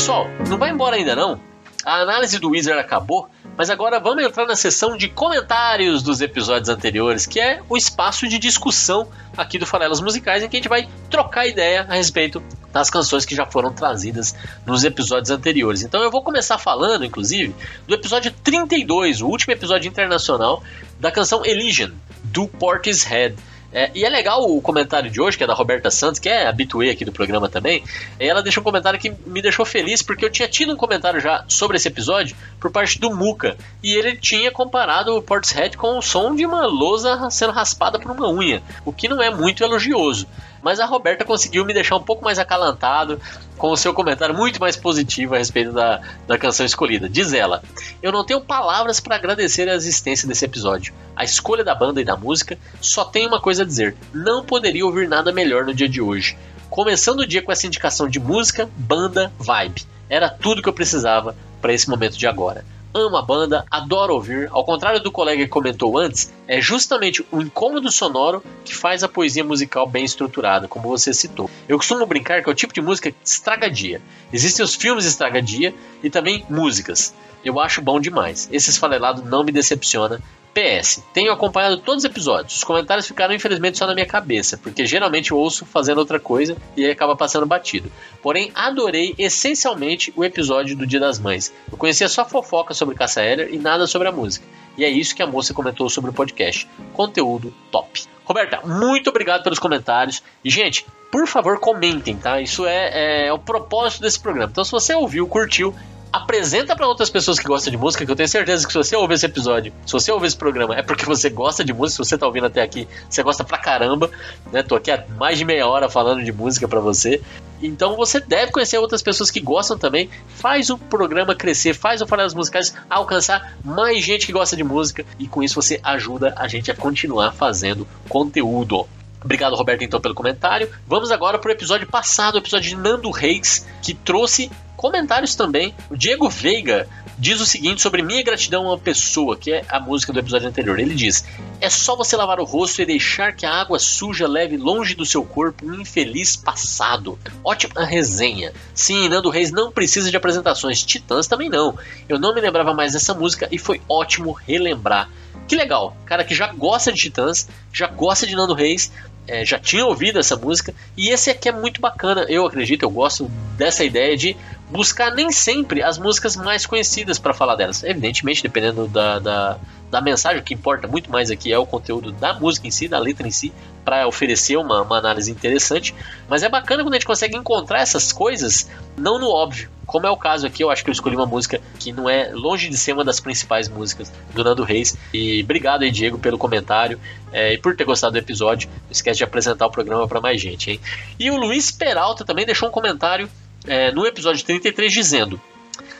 Pessoal, 0.05 0.27
não 0.47 0.59
vai 0.59 0.69
embora 0.69 0.97
ainda 0.97 1.15
não. 1.15 1.41
A 1.83 1.95
análise 1.95 2.37
do 2.37 2.51
Wizard 2.51 2.79
acabou, 2.79 3.27
mas 3.57 3.71
agora 3.71 3.99
vamos 3.99 4.23
entrar 4.23 4.45
na 4.45 4.55
seção 4.55 4.95
de 4.95 5.09
comentários 5.09 6.03
dos 6.03 6.21
episódios 6.21 6.69
anteriores, 6.69 7.25
que 7.25 7.39
é 7.39 7.59
o 7.67 7.75
espaço 7.75 8.27
de 8.27 8.37
discussão 8.37 9.07
aqui 9.35 9.57
do 9.57 9.65
Farelas 9.65 9.99
Musicais, 9.99 10.43
em 10.43 10.47
que 10.47 10.57
a 10.57 10.59
gente 10.59 10.69
vai 10.69 10.87
trocar 11.09 11.47
ideia 11.47 11.87
a 11.89 11.95
respeito 11.95 12.39
das 12.71 12.87
canções 12.91 13.25
que 13.25 13.33
já 13.33 13.47
foram 13.47 13.73
trazidas 13.73 14.35
nos 14.63 14.83
episódios 14.83 15.31
anteriores. 15.31 15.81
Então 15.81 16.03
eu 16.03 16.11
vou 16.11 16.21
começar 16.21 16.59
falando, 16.59 17.03
inclusive, 17.03 17.55
do 17.87 17.95
episódio 17.95 18.31
32, 18.43 19.23
o 19.23 19.27
último 19.27 19.53
episódio 19.53 19.89
internacional 19.89 20.61
da 20.99 21.11
canção 21.11 21.43
Elysian, 21.43 21.91
do 22.25 22.47
Portishead. 22.47 23.35
É, 23.75 23.91
e 23.93 24.05
é 24.05 24.09
legal 24.09 24.41
o 24.49 24.61
comentário 24.61 25.11
de 25.11 25.19
hoje, 25.19 25.37
que 25.37 25.43
é 25.43 25.47
da 25.47 25.53
Roberta 25.53 25.91
Santos, 25.91 26.17
que 26.17 26.29
é 26.29 26.47
habituê 26.47 26.91
aqui 26.91 27.03
do 27.03 27.11
programa 27.11 27.49
também. 27.49 27.83
Ela 28.17 28.41
deixou 28.41 28.61
um 28.61 28.63
comentário 28.63 28.97
que 28.97 29.13
me 29.25 29.41
deixou 29.41 29.65
feliz, 29.65 30.01
porque 30.01 30.23
eu 30.23 30.29
tinha 30.29 30.47
tido 30.47 30.71
um 30.71 30.77
comentário 30.77 31.19
já 31.19 31.43
sobre 31.49 31.75
esse 31.75 31.89
episódio 31.89 32.37
por 32.57 32.71
parte 32.71 32.97
do 32.97 33.13
Muca. 33.13 33.57
E 33.83 33.93
ele 33.93 34.15
tinha 34.15 34.49
comparado 34.49 35.17
o 35.17 35.21
Portishead 35.21 35.75
com 35.75 35.97
o 35.97 36.01
som 36.01 36.33
de 36.33 36.45
uma 36.45 36.65
lousa 36.65 37.29
sendo 37.29 37.51
raspada 37.51 37.99
por 37.99 38.11
uma 38.11 38.29
unha, 38.29 38.63
o 38.85 38.93
que 38.93 39.09
não 39.09 39.21
é 39.21 39.29
muito 39.29 39.61
elogioso 39.61 40.25
mas 40.65 40.79
a 40.79 40.85
Roberta 40.87 41.23
conseguiu 41.23 41.63
me 41.63 41.75
deixar 41.75 41.95
um 41.95 42.01
pouco 42.01 42.23
mais 42.23 42.39
acalantado 42.39 43.21
com 43.55 43.69
o 43.69 43.77
seu 43.77 43.93
comentário 43.93 44.33
muito 44.33 44.59
mais 44.59 44.75
positivo 44.75 45.35
a 45.35 45.37
respeito 45.37 45.71
da, 45.71 46.01
da 46.25 46.39
canção 46.39 46.65
escolhida. 46.65 47.07
Diz 47.07 47.33
ela: 47.33 47.61
Eu 48.01 48.11
não 48.11 48.25
tenho 48.25 48.41
palavras 48.41 48.99
para 48.99 49.15
agradecer 49.15 49.69
a 49.69 49.75
existência 49.75 50.27
desse 50.27 50.43
episódio. 50.43 50.91
A 51.15 51.23
escolha 51.23 51.63
da 51.63 51.75
banda 51.75 52.01
e 52.01 52.03
da 52.03 52.17
música 52.17 52.57
só 52.81 53.05
tem 53.05 53.27
uma 53.27 53.39
coisa 53.39 53.61
a 53.61 53.65
dizer: 53.65 53.95
não 54.11 54.43
poderia 54.43 54.83
ouvir 54.83 55.07
nada 55.07 55.31
melhor 55.31 55.65
no 55.65 55.73
dia 55.73 55.87
de 55.87 56.01
hoje. 56.01 56.35
Começando 56.67 57.19
o 57.19 57.27
dia 57.27 57.43
com 57.43 57.51
essa 57.51 57.67
indicação 57.67 58.09
de 58.09 58.19
música, 58.19 58.67
banda, 58.75 59.31
vibe. 59.37 59.85
Era 60.09 60.29
tudo 60.29 60.63
que 60.63 60.69
eu 60.69 60.73
precisava 60.73 61.35
para 61.61 61.73
esse 61.73 61.87
momento 61.87 62.17
de 62.17 62.25
agora. 62.25 62.65
Amo 62.95 63.17
a 63.17 63.21
banda, 63.21 63.65
adoro 63.69 64.13
ouvir. 64.13 64.47
Ao 64.51 64.63
contrário 64.63 65.03
do 65.03 65.11
colega 65.11 65.43
que 65.43 65.49
comentou 65.49 65.97
antes, 65.97 66.31
é 66.47 66.61
justamente 66.61 67.25
o 67.29 67.41
incômodo 67.41 67.91
sonoro 67.91 68.41
que 68.63 68.73
faz 68.73 69.03
a 69.03 69.09
poesia 69.09 69.43
musical 69.43 69.85
bem 69.85 70.05
estruturada, 70.05 70.67
como 70.67 70.87
você 70.87 71.13
citou. 71.13 71.49
Eu 71.67 71.77
costumo 71.77 72.05
brincar 72.05 72.41
que 72.41 72.49
é 72.49 72.51
o 72.51 72.55
tipo 72.55 72.73
de 72.73 72.81
música 72.81 73.11
que 73.11 73.17
estraga 73.23 73.69
dia. 73.69 74.01
Existem 74.31 74.63
os 74.63 74.75
filmes 74.75 75.05
estraga 75.05 75.41
dia 75.41 75.75
e 76.01 76.09
também 76.09 76.45
músicas. 76.49 77.13
Eu 77.43 77.59
acho 77.59 77.81
bom 77.81 77.99
demais. 77.99 78.47
Esse 78.51 78.69
esfarelado 78.69 79.23
não 79.23 79.43
me 79.43 79.51
decepciona 79.51 80.21
PS, 80.55 81.03
tenho 81.13 81.33
acompanhado 81.33 81.77
todos 81.79 82.05
os 82.05 82.09
episódios. 82.09 82.55
Os 82.55 82.63
comentários 82.63 83.05
ficaram 83.05 83.35
infelizmente 83.35 83.77
só 83.77 83.85
na 83.85 83.93
minha 83.93 84.05
cabeça, 84.05 84.57
porque 84.57 84.85
geralmente 84.85 85.31
eu 85.31 85.37
ouço 85.37 85.65
fazendo 85.65 85.97
outra 85.97 86.17
coisa 86.17 86.55
e 86.77 86.85
acaba 86.85 87.13
passando 87.13 87.45
batido. 87.45 87.91
Porém, 88.21 88.53
adorei 88.55 89.13
essencialmente 89.17 90.13
o 90.15 90.23
episódio 90.23 90.77
do 90.77 90.87
Dia 90.87 91.01
das 91.01 91.19
Mães. 91.19 91.53
Eu 91.69 91.77
conhecia 91.77 92.07
só 92.07 92.23
fofoca 92.23 92.73
sobre 92.73 92.95
Caça 92.95 93.21
Heller 93.21 93.53
e 93.53 93.57
nada 93.57 93.85
sobre 93.85 94.07
a 94.07 94.13
música. 94.13 94.47
E 94.77 94.85
é 94.85 94.89
isso 94.89 95.13
que 95.13 95.21
a 95.21 95.27
moça 95.27 95.53
comentou 95.53 95.89
sobre 95.89 96.11
o 96.11 96.13
podcast. 96.13 96.65
Conteúdo 96.93 97.53
top. 97.69 98.03
Roberta, 98.23 98.61
muito 98.65 99.09
obrigado 99.09 99.43
pelos 99.43 99.59
comentários. 99.59 100.23
E, 100.43 100.49
gente, 100.49 100.85
por 101.11 101.27
favor, 101.27 101.59
comentem, 101.59 102.15
tá? 102.15 102.39
Isso 102.41 102.65
é, 102.65 102.89
é, 102.93 103.27
é 103.27 103.33
o 103.33 103.39
propósito 103.39 104.01
desse 104.01 104.19
programa. 104.19 104.49
Então, 104.51 104.63
se 104.63 104.71
você 104.71 104.95
ouviu, 104.95 105.27
curtiu, 105.27 105.75
apresenta 106.15 106.75
para 106.75 106.87
outras 106.87 107.09
pessoas 107.09 107.37
que 107.37 107.45
gostam 107.45 107.71
de 107.71 107.77
música, 107.77 108.05
que 108.05 108.11
eu 108.11 108.15
tenho 108.15 108.29
certeza 108.29 108.65
que 108.65 108.71
se 108.71 108.77
você 108.77 108.95
ouvir 108.95 109.15
esse 109.15 109.25
episódio, 109.25 109.73
se 109.85 109.91
você 109.91 110.11
ouvir 110.11 110.27
esse 110.27 110.37
programa, 110.37 110.73
é 110.73 110.81
porque 110.81 111.05
você 111.05 111.29
gosta 111.29 111.63
de 111.63 111.73
música, 111.73 112.03
se 112.03 112.09
você 112.09 112.17
tá 112.17 112.25
ouvindo 112.25 112.45
até 112.45 112.61
aqui, 112.61 112.87
você 113.09 113.21
gosta 113.21 113.43
pra 113.43 113.57
caramba, 113.57 114.09
né? 114.51 114.63
Tô 114.63 114.75
aqui 114.75 114.91
há 114.91 115.03
mais 115.17 115.37
de 115.37 115.43
meia 115.43 115.67
hora 115.67 115.89
falando 115.89 116.23
de 116.23 116.31
música 116.31 116.67
para 116.69 116.79
você. 116.79 117.21
Então 117.61 117.97
você 117.97 118.21
deve 118.21 118.51
conhecer 118.51 118.77
outras 118.77 119.01
pessoas 119.01 119.29
que 119.29 119.41
gostam 119.41 119.77
também. 119.77 120.09
Faz 120.29 120.69
o 120.69 120.77
programa 120.77 121.35
crescer, 121.35 121.73
faz 121.73 122.01
o 122.01 122.07
Farelas 122.07 122.33
Musicais 122.33 122.73
alcançar 122.89 123.57
mais 123.63 124.01
gente 124.01 124.25
que 124.25 124.31
gosta 124.31 124.55
de 124.55 124.63
música 124.63 125.05
e 125.19 125.27
com 125.27 125.43
isso 125.43 125.61
você 125.61 125.81
ajuda 125.83 126.33
a 126.37 126.47
gente 126.47 126.71
a 126.71 126.75
continuar 126.75 127.33
fazendo 127.33 127.85
conteúdo. 128.07 128.87
Obrigado, 129.21 129.55
Roberto, 129.55 129.83
então, 129.83 129.99
pelo 129.99 130.13
comentário. 130.13 130.69
Vamos 130.87 131.11
agora 131.11 131.39
para 131.39 131.49
o 131.49 131.51
episódio 131.51 131.87
passado, 131.87 132.35
o 132.35 132.37
episódio 132.37 132.69
de 132.69 132.75
Nando 132.75 133.09
Reis, 133.09 133.65
que 133.81 133.95
trouxe 133.95 134.51
comentários 134.85 135.33
também. 135.33 135.73
O 135.89 135.97
Diego 135.97 136.29
Veiga 136.29 136.87
diz 137.17 137.41
o 137.41 137.45
seguinte 137.45 137.81
sobre 137.81 138.03
minha 138.03 138.21
gratidão 138.21 138.67
a 138.67 138.73
uma 138.73 138.77
pessoa, 138.77 139.35
que 139.35 139.51
é 139.51 139.65
a 139.67 139.79
música 139.79 140.13
do 140.13 140.19
episódio 140.19 140.47
anterior. 140.47 140.79
Ele 140.79 140.93
diz: 140.93 141.25
É 141.59 141.71
só 141.71 141.95
você 141.95 142.15
lavar 142.15 142.39
o 142.39 142.43
rosto 142.43 142.83
e 142.83 142.85
deixar 142.85 143.35
que 143.35 143.47
a 143.47 143.51
água 143.51 143.79
suja 143.79 144.27
leve 144.27 144.57
longe 144.57 144.93
do 144.93 145.03
seu 145.03 145.23
corpo 145.23 145.65
um 145.65 145.81
infeliz 145.81 146.35
passado. 146.35 147.17
Ótima 147.43 147.83
resenha. 147.83 148.53
Sim, 148.75 149.09
Nando 149.09 149.31
Reis 149.31 149.51
não 149.51 149.71
precisa 149.71 150.11
de 150.11 150.17
apresentações, 150.17 150.83
Titãs 150.83 151.25
também 151.25 151.49
não. 151.49 151.75
Eu 152.07 152.19
não 152.19 152.35
me 152.35 152.41
lembrava 152.41 152.71
mais 152.71 152.93
dessa 152.93 153.15
música 153.15 153.47
e 153.51 153.57
foi 153.57 153.81
ótimo 153.89 154.33
relembrar. 154.33 155.09
Que 155.47 155.55
legal, 155.55 155.95
cara 156.05 156.23
que 156.23 156.33
já 156.33 156.51
gosta 156.53 156.91
de 156.91 156.99
Titãs, 156.99 157.47
já 157.73 157.87
gosta 157.87 158.25
de 158.25 158.35
Nando 158.35 158.53
Reis, 158.53 158.91
é, 159.27 159.45
já 159.45 159.59
tinha 159.59 159.85
ouvido 159.85 160.19
essa 160.19 160.35
música 160.35 160.73
e 160.95 161.09
esse 161.09 161.29
aqui 161.29 161.49
é 161.49 161.51
muito 161.51 161.81
bacana. 161.81 162.25
Eu 162.29 162.45
acredito, 162.45 162.83
eu 162.83 162.89
gosto 162.89 163.25
dessa 163.57 163.83
ideia 163.83 164.15
de 164.15 164.35
buscar 164.69 165.11
nem 165.11 165.31
sempre 165.31 165.83
as 165.83 165.97
músicas 165.97 166.35
mais 166.35 166.65
conhecidas 166.65 167.19
para 167.19 167.33
falar 167.33 167.55
delas. 167.55 167.83
Evidentemente, 167.83 168.41
dependendo 168.41 168.87
da, 168.87 169.19
da, 169.19 169.57
da, 169.91 170.01
mensagem, 170.01 170.39
o 170.39 170.43
que 170.43 170.53
importa 170.53 170.87
muito 170.87 171.11
mais 171.11 171.29
aqui 171.29 171.51
é 171.51 171.57
o 171.57 171.65
conteúdo 171.65 172.11
da 172.11 172.33
música 172.33 172.67
em 172.67 172.71
si, 172.71 172.87
da 172.87 172.99
letra 172.99 173.27
em 173.27 173.31
si, 173.31 173.53
para 173.83 174.07
oferecer 174.07 174.57
uma, 174.57 174.81
uma 174.81 174.97
análise 174.97 175.31
interessante. 175.31 175.93
Mas 176.27 176.43
é 176.43 176.49
bacana 176.49 176.83
quando 176.83 176.93
a 176.93 176.97
gente 176.97 177.05
consegue 177.05 177.37
encontrar 177.37 177.81
essas 177.81 178.11
coisas 178.11 178.69
não 178.97 179.19
no 179.19 179.29
óbvio. 179.29 179.69
Como 179.85 180.05
é 180.07 180.09
o 180.09 180.17
caso 180.17 180.47
aqui, 180.47 180.63
eu 180.63 180.71
acho 180.71 180.83
que 180.83 180.89
eu 180.89 180.93
escolhi 180.93 181.15
uma 181.15 181.25
música 181.25 181.61
que 181.79 181.91
não 181.91 182.09
é 182.09 182.31
longe 182.33 182.69
de 182.69 182.77
ser 182.77 182.93
uma 182.93 183.03
das 183.03 183.19
principais 183.19 183.69
músicas 183.69 184.11
do 184.33 184.43
Nando 184.43 184.63
Reis. 184.63 184.97
E 185.13 185.41
obrigado 185.43 185.83
aí, 185.83 185.91
Diego, 185.91 186.17
pelo 186.17 186.37
comentário 186.37 186.99
é, 187.31 187.53
e 187.53 187.57
por 187.57 187.75
ter 187.75 187.83
gostado 187.83 188.13
do 188.13 188.19
episódio. 188.19 188.69
Não 188.69 188.91
esquece 188.91 189.19
de 189.19 189.23
apresentar 189.23 189.67
o 189.67 189.71
programa 189.71 190.07
para 190.07 190.19
mais 190.19 190.41
gente, 190.41 190.71
hein? 190.71 190.79
E 191.19 191.29
o 191.29 191.37
Luiz 191.37 191.71
Peralta 191.71 192.25
também 192.25 192.45
deixou 192.45 192.69
um 192.69 192.71
comentário 192.71 193.29
é, 193.67 193.91
no 193.91 194.05
episódio 194.05 194.43
33 194.45 194.91
dizendo: 194.91 195.39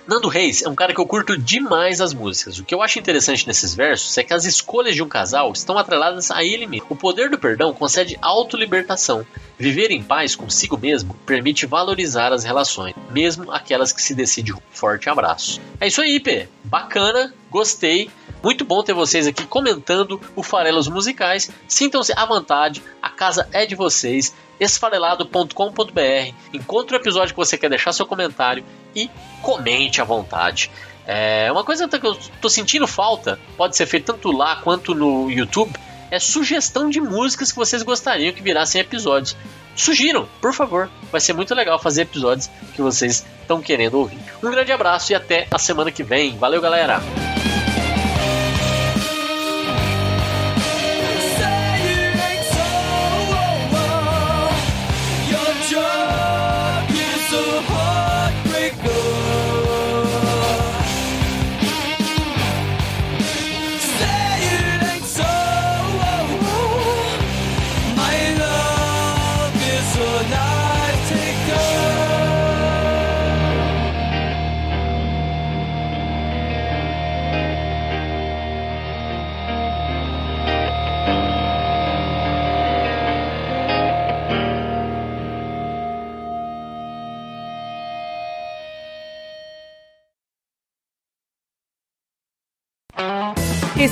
Nando 0.07 0.27
Reis 0.27 0.61
é 0.61 0.69
um 0.69 0.75
cara 0.75 0.93
que 0.93 0.99
eu 0.99 1.05
curto 1.07 1.35
demais 1.35 1.99
as 1.99 2.13
músicas. 2.13 2.59
O 2.59 2.63
que 2.63 2.75
eu 2.75 2.83
acho 2.83 2.99
interessante 2.99 3.47
nesses 3.47 3.73
versos 3.73 4.15
é 4.19 4.23
que 4.23 4.35
as 4.35 4.45
escolhas 4.45 4.93
de 4.93 5.01
um 5.01 5.07
casal 5.07 5.51
estão 5.51 5.79
atreladas 5.79 6.29
a 6.29 6.43
ele 6.43 6.67
mesmo. 6.67 6.85
O 6.91 6.95
poder 6.95 7.27
do 7.27 7.39
perdão 7.39 7.73
concede 7.73 8.15
autolibertação. 8.21 9.25
Viver 9.57 9.89
em 9.89 10.03
paz 10.03 10.35
consigo 10.35 10.77
mesmo 10.77 11.15
permite 11.25 11.65
valorizar 11.65 12.31
as 12.31 12.43
relações, 12.43 12.93
mesmo 13.09 13.51
aquelas 13.51 13.91
que 13.91 14.01
se 14.01 14.13
decidem. 14.13 14.53
Forte 14.69 15.09
abraço. 15.09 15.59
É 15.81 15.87
isso 15.87 16.01
aí, 16.01 16.19
P. 16.19 16.47
Bacana, 16.63 17.33
gostei. 17.49 18.11
Muito 18.43 18.63
bom 18.63 18.83
ter 18.83 18.93
vocês 18.93 19.25
aqui 19.25 19.47
comentando 19.47 20.21
o 20.35 20.43
Farelos 20.43 20.87
Musicais. 20.87 21.49
Sintam-se 21.67 22.13
à 22.15 22.25
vontade, 22.25 22.83
a 23.01 23.09
casa 23.09 23.49
é 23.51 23.65
de 23.65 23.73
vocês 23.73 24.35
esfarelado.com.br. 24.59 26.33
Encontre 26.53 26.95
o 26.95 26.99
episódio 26.99 27.33
que 27.33 27.39
você 27.39 27.57
quer 27.57 27.69
deixar 27.69 27.91
seu 27.91 28.05
comentário 28.05 28.63
e 28.95 29.09
comente 29.41 30.01
à 30.01 30.03
vontade. 30.03 30.71
É 31.05 31.51
uma 31.51 31.63
coisa 31.63 31.87
que 31.87 32.05
eu 32.05 32.15
tô 32.41 32.49
sentindo 32.49 32.87
falta, 32.87 33.39
pode 33.55 33.77
ser 33.77 33.85
feito 33.85 34.05
tanto 34.05 34.31
lá 34.31 34.55
quanto 34.55 34.95
no 34.95 35.29
YouTube, 35.29 35.77
é 36.09 36.19
sugestão 36.19 36.89
de 36.89 36.99
músicas 36.99 37.51
que 37.51 37.57
vocês 37.57 37.83
gostariam 37.83 38.33
que 38.33 38.41
virassem 38.41 38.81
episódios. 38.81 39.35
Sugiram, 39.75 40.27
por 40.41 40.53
favor. 40.53 40.89
Vai 41.11 41.19
ser 41.19 41.33
muito 41.33 41.53
legal 41.53 41.77
fazer 41.77 42.03
episódios 42.03 42.49
que 42.73 42.81
vocês 42.81 43.25
estão 43.41 43.61
querendo 43.61 43.95
ouvir. 43.99 44.19
Um 44.41 44.49
grande 44.49 44.71
abraço 44.71 45.11
e 45.11 45.15
até 45.15 45.47
a 45.51 45.59
semana 45.59 45.91
que 45.91 46.03
vem. 46.03 46.37
Valeu, 46.37 46.61
galera! 46.61 47.01